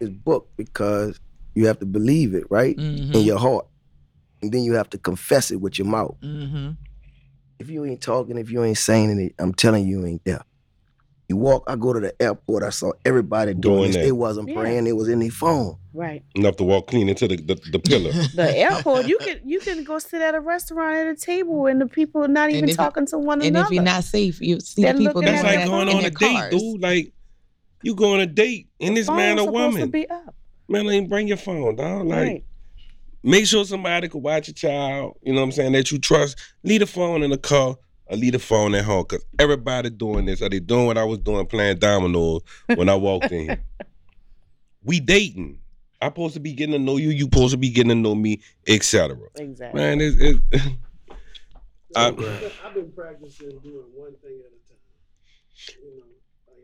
[0.00, 1.18] this book because
[1.56, 2.76] you have to believe it, right?
[2.76, 3.12] Mhm.
[3.16, 3.66] In your heart.
[4.40, 6.14] And then you have to confess it with your mouth.
[6.22, 6.70] hmm
[7.58, 10.42] If you ain't talking, if you ain't saying it, I'm telling you, you ain't there.
[11.28, 13.96] You walk, I go to the airport, I saw everybody doing, Doing this.
[13.96, 14.02] that.
[14.02, 14.54] They wasn't Yeah.
[14.60, 15.76] praying, they was in their phone.
[15.92, 16.22] Right.
[16.34, 18.12] Enough to walk clean into the the, the pillar.
[18.34, 21.82] The airport, you can you can go sit at a restaurant at a table and
[21.82, 23.66] the people are not And even if you- talking to one And another.
[23.66, 26.00] And if you're not safe, you see They're the people That's like going on a
[26.02, 26.54] their date, cars.
[26.54, 26.80] dude.
[26.80, 27.12] Like
[27.82, 30.34] you go on a date and this man Phone's or supposed to woman, be up.
[30.68, 32.06] man, ain't bring your phone, dog.
[32.06, 32.44] Like right.
[33.22, 35.18] make sure somebody could watch your child.
[35.22, 35.72] You know what I'm saying?
[35.72, 36.38] That you trust.
[36.64, 37.76] Leave the phone in the car
[38.08, 39.04] or leave the phone at home.
[39.04, 40.42] Cause everybody doing this.
[40.42, 42.42] Are they doing what I was doing playing dominoes
[42.74, 43.64] when I walked in here?
[44.84, 45.58] We dating.
[46.00, 47.10] I'm supposed to be getting to know you.
[47.10, 49.18] You supposed to be getting to know me, etc.
[49.34, 49.78] Exactly.
[49.80, 50.40] Man, it's, it's
[51.96, 52.06] I-
[52.64, 55.82] I've been practicing doing one thing at a time.
[55.82, 56.04] You know,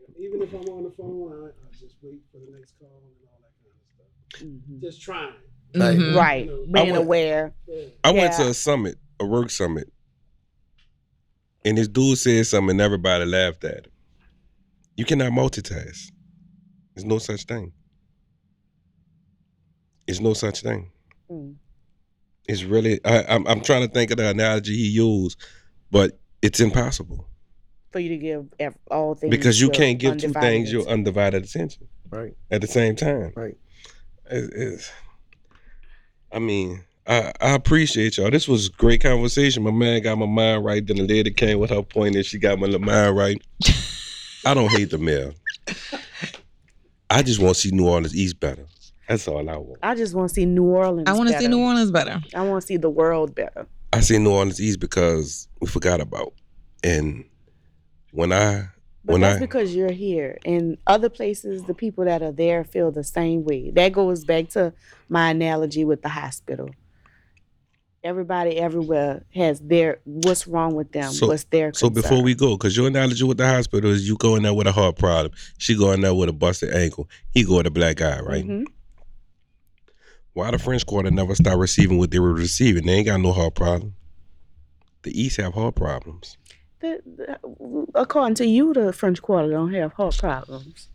[0.07, 2.89] like, even if I'm on the phone, I, I just wait for the next call
[3.03, 4.47] and all that kind of stuff.
[4.47, 4.81] Mhm.
[4.81, 5.33] Just trying.
[5.73, 6.15] Like, Mhm.
[6.15, 6.45] Right.
[6.45, 7.53] You know, Being went- aware.
[7.67, 7.83] Yeah.
[8.03, 9.91] I went to a summit, a work summit,
[11.65, 13.91] and this dude said something, and everybody laughed at him.
[14.95, 16.11] You cannot multitask.
[16.93, 17.73] There's no such thing.
[20.07, 20.91] There's no such thing.
[21.29, 21.55] Mm.
[22.47, 23.03] It's really.
[23.03, 23.45] I, I'm.
[23.47, 25.37] I'm trying to think of the analogy he used,
[25.91, 27.27] but it's impossible
[27.91, 31.43] For you to give all things because you can't give two undivided things your undivided
[31.43, 33.33] attention right, at the same time.
[33.35, 33.57] right.
[34.29, 34.91] It's, it's,
[36.31, 38.31] I mean, I, I appreciate y'all.
[38.31, 39.63] This was a great conversation.
[39.63, 40.85] My man got my mind right.
[40.85, 43.41] Then the lady came with her point and she got my mind right.
[44.45, 45.33] I don't hate the mayor.
[47.09, 48.65] I just want to see New Orleans East better.
[49.07, 49.79] That's all I want.
[49.83, 51.07] I just want to see New Orleans.
[51.07, 51.47] I want to see.
[51.47, 52.21] New Orleans better.
[52.33, 53.67] I want to see the world better.
[53.93, 56.33] I say New Orleans East because we forgot about.
[56.83, 57.25] And
[58.11, 58.69] when I
[59.03, 60.39] But when that's I because you're here.
[60.43, 63.69] In other places, the people that are there feel the same way.
[63.71, 64.73] That goes back to
[65.07, 66.71] my analogy with the hospital.
[68.05, 72.55] Everybody everywhere has their what's wrong with them, So- what's their So before we go,
[72.55, 75.33] because your analogy with the hospital is you go in there with a heart problem,
[75.57, 78.45] she go in there with a busted ankle, he go with a black eye, right?
[78.45, 78.65] Mhm.
[80.33, 82.85] Why the French Quarter never start receiving what they were receiving?
[82.85, 83.95] They ain't got no heart problem.
[85.01, 86.37] The East have heart problems.
[86.81, 90.89] The- the- according to you, the French Quarter don't have heart problems.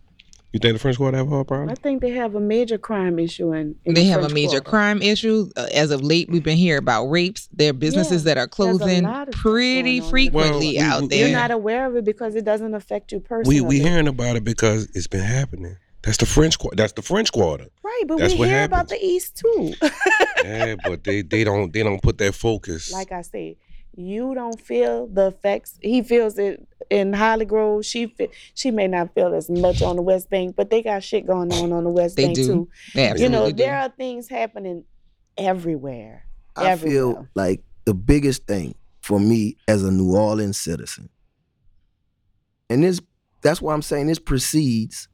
[0.52, 1.68] You think the French Quarter have a problem?
[1.70, 3.76] I think they have a major crime issue in.
[3.84, 4.68] in They the have a major Quarter.
[4.70, 5.48] crime issue.
[5.56, 7.48] Uh, as of late, we've been hearing about rapes.
[7.52, 11.08] There are businesses Yeah, that are closing lot of stuff pretty frequently Well, out we-
[11.08, 11.28] there.
[11.28, 13.60] You're not aware of it because it doesn't affect you personally.
[13.60, 15.76] We we hearing about it because it's been happening.
[16.02, 16.76] That's the French Quarter.
[16.76, 17.66] That's the French Quarter.
[17.84, 19.74] right, but That's we what hear about the East too.
[20.44, 22.90] yeah, but they they don't they don't put that focus.
[22.92, 23.54] like I said,
[24.00, 25.78] you don't feel the effects.
[25.82, 27.84] He feels it in Holly Grove.
[27.84, 31.02] She fe- she may not feel as much on the West Bank, but they got
[31.04, 32.46] shit going on on the West They Bank do.
[32.46, 32.68] too.
[32.94, 33.56] They You absolutely know, do.
[33.56, 34.84] there are things happening
[35.36, 36.24] everywhere.
[36.56, 36.92] I Everywhere.
[37.14, 41.08] feel like the biggest thing for me as a New Orleans citizen,
[42.68, 43.00] and this
[43.42, 45.08] that's why I'm saying this precedes,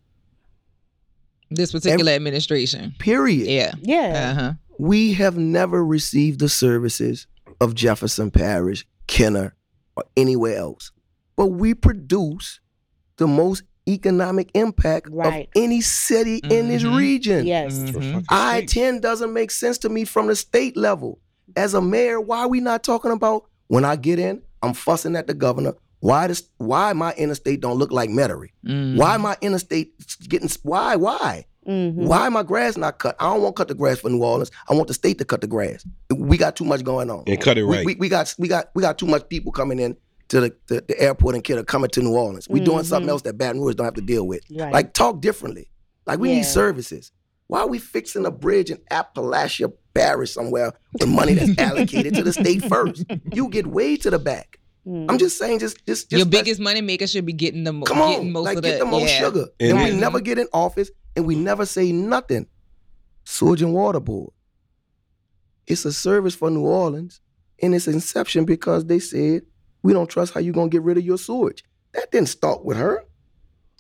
[1.51, 2.95] this particular administration.
[2.99, 3.47] period.
[3.47, 3.72] Yeah.
[3.82, 4.30] Yeah.
[4.30, 4.53] Uh huh.
[4.78, 7.26] We have never received the services
[7.61, 9.54] of Jefferson Parish, Kenner,
[9.96, 10.92] or anywhere else.
[11.36, 12.61] But we produce
[13.16, 15.44] the most economic impact Right.
[15.54, 16.96] of any city in this Mhm.
[16.96, 17.46] region.
[17.46, 17.78] Yes.
[17.78, 18.24] It's a Mhm.
[18.28, 21.20] I 10 doesn't make sense to me from the state level.
[21.54, 25.14] As a mayor, why are we not talking about when I get in, I'm fussing
[25.16, 25.74] at the governor.
[26.00, 28.50] Why this why my interstate don't look like Metairie?
[28.66, 28.98] Mm-hmm.
[28.98, 29.92] Why my interstate
[30.28, 30.96] getting why?
[30.96, 31.46] Why?
[31.66, 31.94] Mhm.
[31.94, 33.16] Why my grass not cut?
[33.18, 34.50] I don't want to cut the grass for New Orleans.
[34.68, 35.84] I want the state to cut the grass.
[36.14, 37.24] We got too much going on.
[37.26, 37.86] and cut it We, right.
[37.86, 39.96] we, we got we got we got too much people coming in
[40.28, 42.48] to the, the, the airport and kid are coming to New Orleans.
[42.48, 43.12] We doing something Mhm.
[43.12, 44.42] else that Baton Rouge don't have to deal with.
[44.50, 44.72] Right.
[44.72, 45.68] Like talk differently.
[46.06, 46.36] Like we Yeah.
[46.36, 47.12] need services.
[47.48, 52.22] Why are we fixing a bridge in Appalachia Parish somewhere with money that's allocated to
[52.24, 53.04] the state first?
[53.32, 54.58] You get way to the back.
[54.86, 55.06] Mm.
[55.08, 57.86] I'm just saying, just just, just Your biggest money maker should be getting the mo-
[57.86, 59.18] Come getting on, most like of get the, the most yeah.
[59.18, 62.46] sugar, And and, we never get in office, and we never say nothing.
[63.24, 64.30] Sewage and Water Board.
[65.66, 67.20] It's a service for New Orleans
[67.58, 69.42] in its inception because they said
[69.82, 71.64] we don't trust how you're gonna get rid of your sewage.
[71.94, 73.04] That didn't start with her.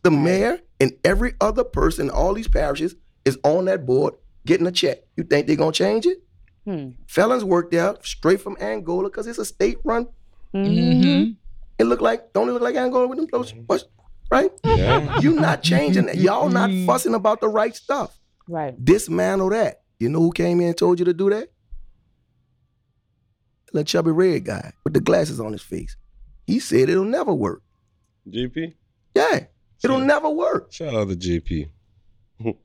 [0.02, 4.14] The mayor and every other person in all these parishes is on that board
[4.44, 4.98] getting a check.
[5.16, 6.22] You think they're gonna change it?
[6.64, 6.90] Hmm.
[7.06, 10.08] Felons worked out straight from Angola because it's a state-run.
[10.54, 11.02] Mhm.
[11.24, 11.30] hmm
[11.78, 13.52] It look like don't it look like Angola with them clothes,
[14.30, 14.50] right?
[14.64, 15.18] Yeah.
[15.20, 16.16] You not changing that.
[16.16, 18.18] Y'all not fussing about the right stuff.
[18.48, 18.74] Right.
[18.84, 19.82] Dismantle that.
[19.98, 21.48] You know who came in and told you to do that?
[23.72, 25.96] The chubby red guy with the glasses on his face.
[26.46, 27.62] He said it'll never work.
[28.28, 28.74] GP?
[29.14, 29.46] Yeah,
[29.82, 30.72] it'll Shout- never work.
[30.72, 31.68] Shout out to GP.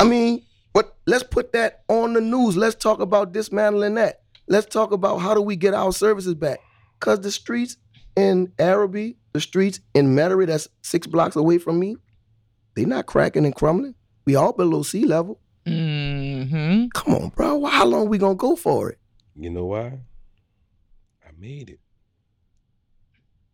[0.00, 0.42] I mean,
[0.72, 2.56] but let's put that on the news.
[2.56, 4.22] Let's talk about dismantling that.
[4.48, 6.58] Let's talk about how do we get our services back.
[7.00, 7.76] Cause the streets
[8.16, 11.96] in Arabi, the streets in Metairie, that's six blocks away from me,
[12.76, 13.94] they not cracking and crumbling.
[14.24, 15.40] We all below sea level.
[15.66, 17.64] hmm Come on, bro.
[17.66, 18.98] How long we gonna go for it?
[19.36, 19.98] You know why?
[21.26, 21.80] I made it.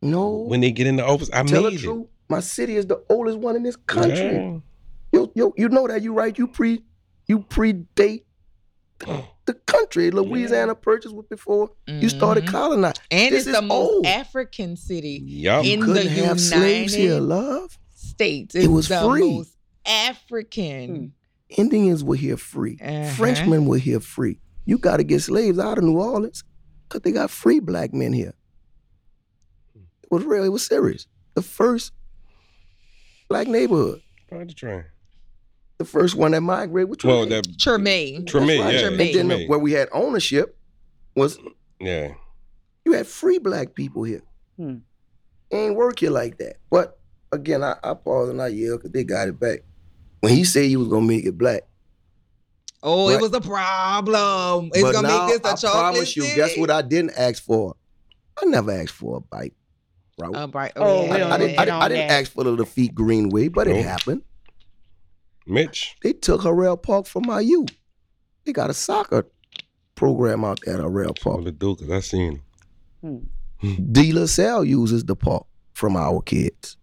[0.02, 0.28] No.
[0.46, 1.78] When they get in the office, I Tell made it.
[1.80, 2.06] truth.
[2.28, 4.34] My city is the oldest one in this country.
[4.36, 4.58] Yeah.
[5.12, 6.36] Yo, yo, you know that you right.
[6.38, 6.82] You pre,
[7.26, 8.24] you predate
[9.00, 10.10] the, the country.
[10.10, 12.48] Louisiana purchased was before you started Mhm.
[12.48, 13.02] colonizing.
[13.10, 14.06] And This it's the most old.
[14.06, 15.64] African city Yup.
[15.64, 17.78] in Couldn't the have slaves here, United love.
[17.94, 18.54] States.
[18.54, 19.34] It was the free.
[19.36, 21.12] most African.
[21.48, 22.78] Indians were here free.
[22.80, 23.10] Uh-huh.
[23.14, 24.38] Frenchmen were here free.
[24.66, 26.44] You got to get slaves out of New Orleans
[26.88, 28.34] because they got free black men here.
[29.74, 30.44] It was real.
[30.44, 31.06] It was serious.
[31.34, 31.92] The first
[33.28, 34.00] black neighborhood.
[34.30, 34.84] Ride the train.
[35.80, 36.90] The first one that migrated.
[36.90, 37.30] Which Well, one?
[37.30, 38.22] that Tremé.
[38.26, 38.74] Tremé, right.
[38.74, 38.82] yeah.
[38.82, 39.18] Tremé.
[39.18, 39.48] And then Tremé.
[39.48, 40.54] where we had ownership
[41.16, 41.38] was
[41.80, 42.12] yeah.
[42.84, 44.20] you had free black people here.
[44.58, 44.74] Hmm.
[45.50, 46.56] Ain't work here like that.
[46.70, 46.98] But
[47.32, 49.60] again, I, I pause and I yell because they got it back.
[50.20, 51.62] When he said he was gonna make it black,
[52.82, 54.66] Oh, But- it was a problem.
[54.74, 56.22] It's but gonna now, make this a I chocolate promise you.
[56.24, 56.36] city.
[56.36, 56.70] Guess what?
[56.70, 57.74] I didn't ask for.
[58.38, 59.54] I never asked for a bite.
[60.18, 60.30] Right?
[60.34, 60.72] Oh, right.
[60.76, 61.06] Oh.
[61.06, 64.20] I, I didn't, I, didn't- I didn't ask for the Lafitte Greenway, but it happened.
[65.46, 65.96] Mitch.
[66.02, 67.70] They took Harrell Park from my youth.
[68.44, 69.26] They got a soccer
[69.94, 71.44] program out there at Harrell All Park.
[71.44, 72.42] the do, cause I seen
[73.02, 73.28] him.
[73.92, 76.76] De La Salle uses the park from our kids.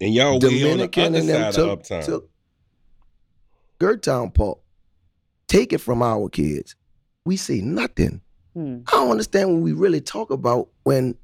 [0.00, 2.02] And y'all way on the Dominican other and them side of took, Uptown.
[2.02, 2.30] took
[3.80, 4.58] Gertown Park.
[5.48, 6.76] Take it from our kids.
[7.24, 8.20] We say nothing.
[8.54, 8.80] Hmm.
[8.88, 11.16] I don't understand what we really talk about when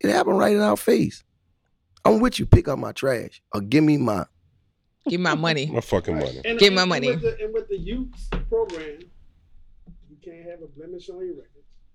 [0.00, 1.22] it happened right in our face.
[2.04, 2.46] I'm with you.
[2.46, 4.26] Pick up my trash or give me my.
[5.08, 5.66] Give me my money.
[5.66, 6.40] My fucking money.
[6.44, 7.08] And, Give and- my and money.
[7.08, 8.08] With the, and with the youth
[8.48, 9.00] program,
[10.08, 11.48] you can't have a blemish on your record.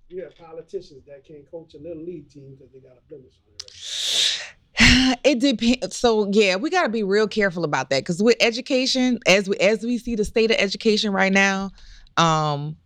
[0.10, 3.34] You have politicians that can't coach a little league team because they got a blemish
[3.46, 5.18] on their record.
[5.24, 5.98] it depends.
[5.98, 9.58] So yeah, we got to be real careful about that because with education, as we
[9.58, 11.72] as we see the state of education right now,
[12.16, 12.78] um,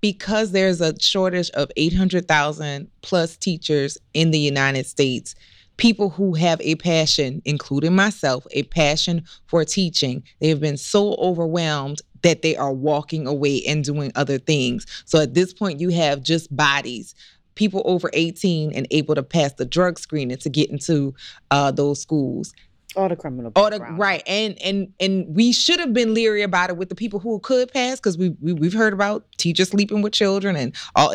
[0.00, 5.34] because there's a shortage of eight hundred thousand plus teachers in the United States.
[5.76, 11.14] People who have a passion, including myself, a passion for teaching, they have been so
[11.16, 14.86] overwhelmed that they are walking away and doing other things.
[15.04, 17.14] So at this point, you have just bodies
[17.56, 21.14] people over 18 and able to pass the drug screening to get into
[21.50, 22.52] uh, those schools.
[22.94, 23.50] All the criminal.
[23.56, 26.94] Or the, right, and and and we should have been leery about it with the
[26.94, 30.74] people who could pass because we, we we've heard about teachers sleeping with children and
[30.94, 31.12] all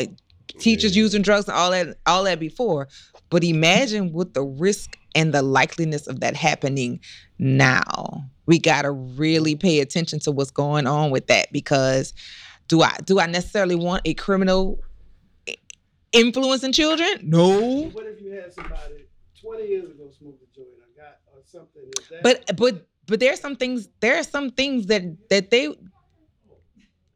[0.59, 1.01] teachers Yeah.
[1.03, 2.87] using drugs and all that all that before.
[3.31, 6.99] But imagine with the risk and the likeliness of that happening
[7.39, 8.25] now.
[8.45, 12.13] We gotta really pay attention to what's going on with that because
[12.67, 14.79] do I do I necessarily want a criminal
[16.11, 17.21] influencing children?
[17.23, 17.89] No.
[17.89, 19.05] What if you had somebody
[19.41, 21.83] 20 years ago smoke a joint or got or something?
[22.11, 25.73] That, But but but are some things there are some things that that they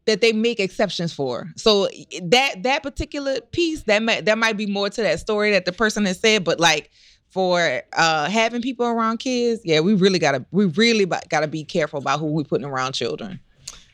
[0.06, 1.50] that they make exceptions for.
[1.56, 1.88] So
[2.24, 5.72] that that particular piece that might that might be more to that story that the
[5.72, 6.92] person has said, but like
[7.30, 12.00] for uh having people around kids, yeah, we really gotta we really gotta be careful
[12.00, 13.40] about who we putting around children.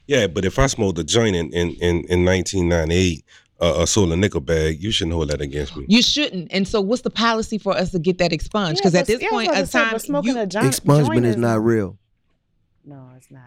[0.07, 3.24] Yeah, but if I smoked a joint in in in, in 1998,
[3.62, 5.86] uh, a sold a nickel bag, you shouldn't hold that against me.
[5.88, 6.51] You shouldn't.
[6.51, 8.78] And so what's the policy for us to get that expunged?
[8.82, 10.45] Because Yeah, at this yeah, I was point about of to say, smoking you- a
[10.47, 11.97] joint, Expungement joint is not real.
[12.84, 13.43] No, it's not.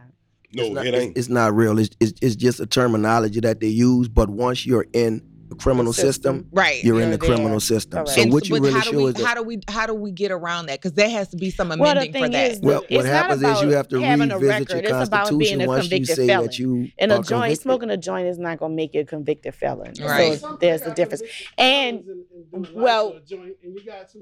[0.55, 1.19] No, it's not, it ain't.
[1.19, 1.79] It's, not real.
[1.79, 4.09] It's, it's it's just a terminology that they use.
[4.09, 5.23] But once you're in
[5.55, 6.83] criminal system, Right.
[6.85, 7.99] you're in You're the criminal system.
[8.05, 8.11] Correct.
[8.11, 9.87] So And what you really how do show we is that how do we how
[9.87, 10.81] do we get around that?
[10.81, 12.51] Because there has to be some Well, amending for thing that.
[12.53, 14.85] is, well, It's what happens is you have to having a revisit record.
[14.89, 16.47] your It's about being constitution a once you convicted say felon.
[16.47, 17.61] that you And a joint, convicted.
[17.63, 19.93] smoking a joint is not gonna make you a convicted felon.
[20.01, 20.39] Right.
[20.41, 21.23] So there's a difference.
[21.59, 22.05] And
[22.73, 23.15] well-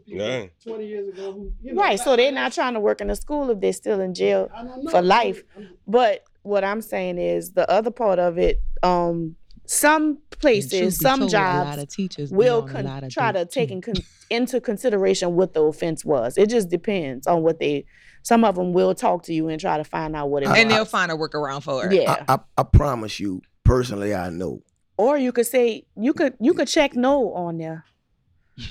[0.07, 0.47] Yeah.
[0.64, 3.16] twenty years ago, who, you know, right, so they're not trying to work in the
[3.16, 4.51] school if they're still in jail.
[4.55, 4.91] I don't know.
[4.91, 5.43] for life.
[5.87, 11.94] But what I'm saying is the other part of it, um, some places, some jobs
[11.94, 13.94] teachers will con- try to take in con-
[14.30, 16.36] into consideration what the offense was.
[16.36, 17.84] It just depends on what they.
[18.24, 20.58] Some of them will talk to you and try to find out what it I-
[20.58, 21.92] and they'll find a workaround for it.
[21.92, 22.24] Yeah.
[22.28, 24.62] I, I, I promise you, personally, I know.
[24.96, 27.84] Or you could say you could you could check no on there.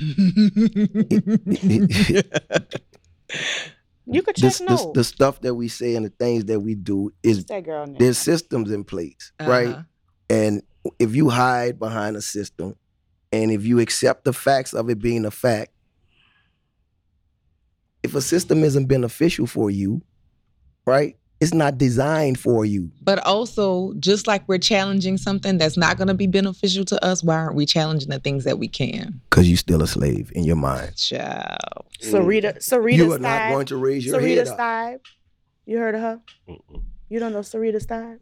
[4.07, 4.91] You could check This, this, no.
[4.93, 8.17] the stuff that we say and the things that we do is that girl there's
[8.17, 9.69] systems in place, right?
[9.69, 9.83] Uh-huh.
[10.29, 10.63] And
[10.99, 12.75] if you hide behind a system,
[13.31, 15.71] and if you accept the facts of it being a fact,
[18.03, 20.01] if a system isn't beneficial for you,
[20.85, 21.15] right?
[21.39, 22.91] It's not designed for you.
[23.01, 27.23] But also, just like we're challenging something that's not going to be beneficial to us,
[27.23, 29.21] why aren't we challenging the things that we can?
[29.27, 30.95] Because you're still a slave in your mind.
[30.95, 31.57] Child.
[31.99, 34.59] Syrita Syrita you are not going to raise your Sarita head up.
[34.59, 34.99] Steib.
[35.65, 36.21] You heard of her?
[36.47, 36.83] Mm-mm.
[37.11, 38.19] You don't know Syrita Steib?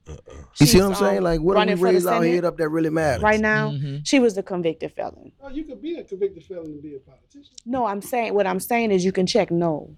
[0.59, 1.17] You see what I'm saying?
[1.19, 3.21] um, Like, what do we raise our Senate head up that really matters?
[3.21, 4.01] Right now, Mhm.
[4.03, 5.31] she was a convicted felon.
[5.43, 7.53] Oh, you could be a convicted felon and be a politician.
[7.67, 9.91] No, I'm saying what I'm saying is you can check no.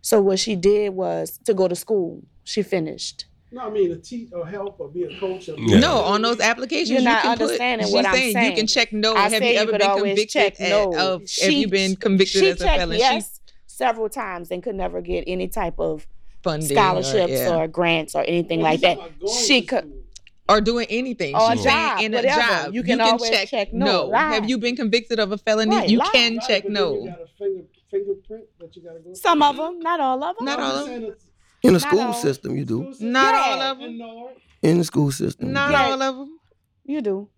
[0.00, 2.22] So what she did was to go to school.
[2.44, 3.24] She finished.
[3.50, 5.48] No, I mean, to teach or help or be a coach.
[5.48, 5.80] Or Yeah.
[5.80, 7.42] No, on those applications, You're you not can put.
[7.42, 8.50] understanding she's what I'm saying.
[8.50, 9.16] You can check no.
[9.16, 10.28] I have you you ever could been convicted?
[10.30, 10.94] check at- no.
[10.96, 12.96] Of, have you been convicted she as a checked felon?
[12.98, 16.06] yes several times and could never get any type of
[16.42, 17.56] funding scholarships or, yeah.
[17.56, 18.96] or grants or anything Well, like that.
[18.96, 20.02] talking about going She could school.
[20.48, 21.34] or doing anything.
[21.34, 22.40] Or a She's saying job, in a whatever.
[22.40, 22.74] job.
[22.74, 24.06] You can always check check, no.
[24.06, 24.32] Lie.
[24.34, 25.76] Have you been convicted of a felony?
[25.76, 26.08] Right, you lie.
[26.12, 27.06] can Right, check but then You no.
[27.06, 29.14] got a finger, fingerprint that you got to go.
[29.14, 29.48] Some through.
[29.48, 30.44] of them, not all of them.
[30.44, 31.14] Not all of them.
[31.62, 32.14] In the school all.
[32.14, 32.86] system, you do.
[32.92, 33.12] system.
[33.12, 33.52] Not Yeah.
[33.52, 34.00] all of them.
[34.00, 35.52] And In the school system.
[35.52, 35.90] Not Yeah.
[35.90, 36.38] all of them.
[36.84, 37.28] You do.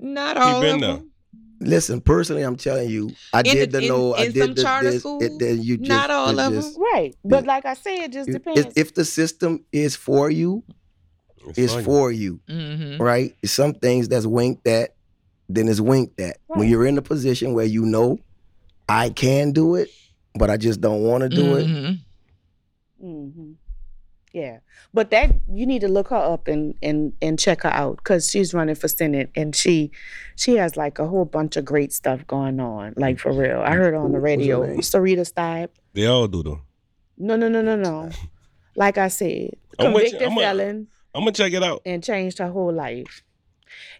[0.00, 0.90] Not all been of there.
[0.94, 1.09] them.
[1.62, 4.42] Listen, personally, I'm telling you, I In did the- the know, in- I in did
[4.44, 7.14] some the charter this, schools, it, then you just, not all of just- Right.
[7.24, 7.48] But Yeah.
[7.48, 8.72] like I said, it just If, depends.
[8.76, 10.62] if the system is for you,
[11.56, 11.84] it's funny.
[11.84, 13.02] for you, Mm-hmm.
[13.02, 13.34] right?
[13.44, 14.94] Some things that's winked at,
[15.50, 16.38] then it's winked at.
[16.46, 18.18] When you're in a position where you know
[18.88, 19.90] I can do it,
[20.34, 23.06] but I just don't want to do it, Mm-hmm.
[23.06, 23.52] hmm
[24.32, 24.58] Yeah,
[24.92, 28.30] but that you need to look her up and and and check her out because
[28.30, 29.90] she's running for senate and she
[30.36, 32.94] she has like a whole bunch of great stuff going on.
[32.96, 34.66] Like for real, I heard her on the What's her radio.
[34.66, 34.80] name?
[34.80, 35.68] Syrita Steib.
[35.92, 36.60] They all do though.
[37.18, 38.10] No, no, no, no, no.
[38.76, 40.10] Like I said, I'm with you.
[40.10, 41.82] convicted I'm a- felon I'm gonna check it out.
[41.84, 43.22] and changed her whole life.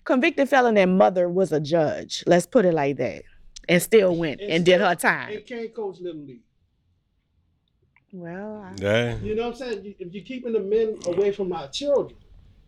[0.05, 2.25] Convicted felon and mother was a judge.
[2.27, 3.23] Let's put it like that,
[3.69, 5.33] and still went and did her time.
[5.33, 6.41] and can't coach little league.
[8.13, 9.19] Well, I, Yeah.
[9.19, 9.85] You know what I'm saying?
[9.85, 12.17] You- If you're keeping the men away from our children,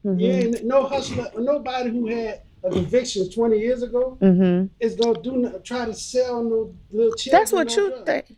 [0.05, 4.71] mhm, you ain't no hustler, nobody who had a conviction 20 years ago mhm.
[4.79, 7.41] is gonna do no- try to sell no little children.
[7.41, 8.07] That's what no you drugs.
[8.07, 8.37] think.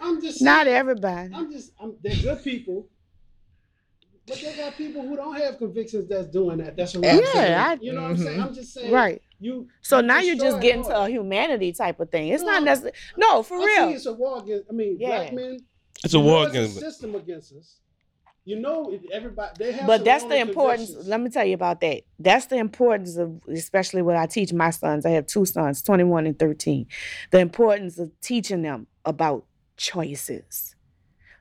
[0.00, 1.30] I'm just Not saying, everybody.
[1.34, 2.86] I'm just I'm, they're good people.
[4.26, 6.76] But they got people who don't have convictions that's doing that.
[6.76, 7.54] That's what I'm Yeah, saying.
[7.54, 8.40] I- you know what I'm saying?
[8.40, 8.92] I'm just saying.
[8.92, 9.20] Right.
[9.40, 9.68] You.
[9.80, 12.28] So you now you're just getting to a humanity type of thing.
[12.28, 12.66] It's not No.
[12.66, 13.88] necessarily no for I see real.
[13.96, 14.64] it's a war against.
[14.70, 15.08] I mean, Yeah.
[15.08, 15.58] black men.
[16.04, 16.76] It's a you know war it's against.
[16.76, 17.76] a system against us.
[18.44, 19.86] You know, it- everybody they have.
[19.86, 20.92] But that's the importance.
[21.06, 22.02] Let me tell you about that.
[22.18, 25.06] That's the importance of, especially what I teach my sons.
[25.06, 26.86] I have two sons, 21 and 13.
[27.30, 29.44] The importance of teaching them about
[29.76, 30.74] choices.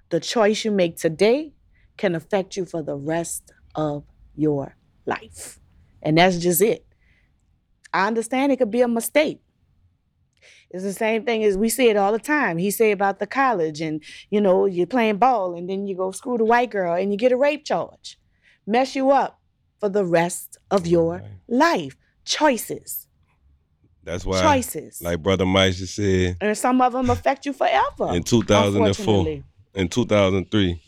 [0.10, 1.54] The choice you make today
[1.98, 4.04] can affect you for the rest of
[4.36, 5.60] your life.
[6.04, 6.86] And that's just it.
[7.94, 9.42] I understand it could be a mistake.
[10.74, 12.58] It's the same thing as we see it all the time.
[12.58, 16.12] He say about the college and you know, you're playing ball and then you go
[16.12, 18.18] screw the white girl and you get a rape charge.
[18.66, 19.40] Mess you up
[19.80, 21.24] for the rest of your Right.
[21.48, 21.98] life.
[22.24, 23.08] Choices.
[24.04, 25.02] That's why, Choices.
[25.02, 28.14] like Brother Mike just said, and some of them affect you forever.
[28.16, 29.44] in 2004,
[29.76, 30.82] in 2003,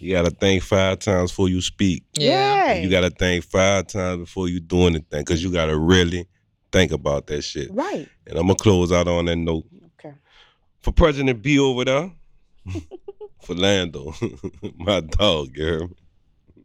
[0.00, 2.04] you gotta think five times before you speak.
[2.14, 2.74] Yeah.
[2.74, 2.74] Yeah.
[2.82, 6.26] You gotta think five times before you do anything, cause you gotta really
[6.72, 7.70] think about that shit.
[7.72, 8.08] right.
[8.26, 9.64] And I'm gonna close out on that note.
[9.98, 10.14] Okay.
[10.80, 12.10] For President B over there,
[13.42, 14.14] for Lando,
[14.76, 15.96] my dog, you heard me?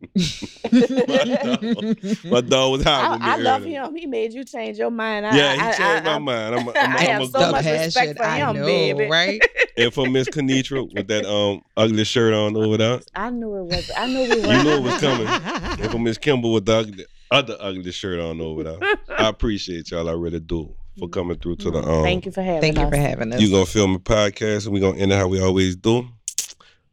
[0.17, 3.95] my, dog, my dog was hot I, with me I love him.
[3.95, 5.25] He made you change your mind.
[5.25, 6.55] I, Yeah, he I, changed I, my I, mind.
[6.55, 9.07] I'm, I'm, I I'm, have a so the much respect for I him, know, baby.
[9.09, 9.41] right?
[9.77, 12.99] And for Miss Kynitra with that um ugly shirt on over there.
[13.15, 13.91] I knew it was.
[13.95, 14.53] I knew we were.
[14.53, 15.27] You knew it was coming.
[15.27, 18.77] And for Miss Kemba with the ugly, other ugly shirt on over there.
[19.17, 20.07] I appreciate y'all.
[20.07, 22.03] I really do for coming through to the um.
[22.03, 22.61] Thank you for having us.
[22.61, 22.89] Thank you us.
[22.91, 23.41] for having us.
[23.41, 26.07] You gonna film a podcast and we gonna end it how we always do.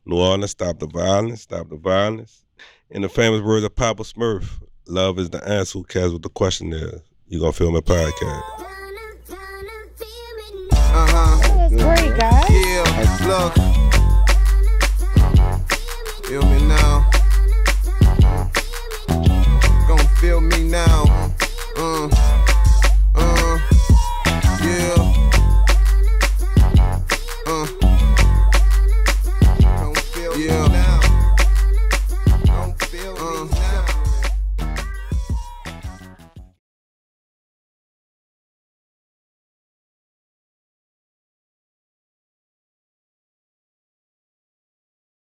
[0.07, 2.45] New Orleans, stop the violence, stop the violence.
[2.89, 5.79] In the famous words of Papa Smurf, love is the answer.
[5.79, 7.03] Who cares what the question is?
[7.29, 8.43] You gonna film a podcast?
[10.73, 11.37] Uh huh.
[11.43, 12.51] That was great, guys.
[12.51, 13.55] Yeah, look.
[16.25, 17.20] Feel me now
[20.21, 21.35] feel me now.
[21.77, 22.30] Uh.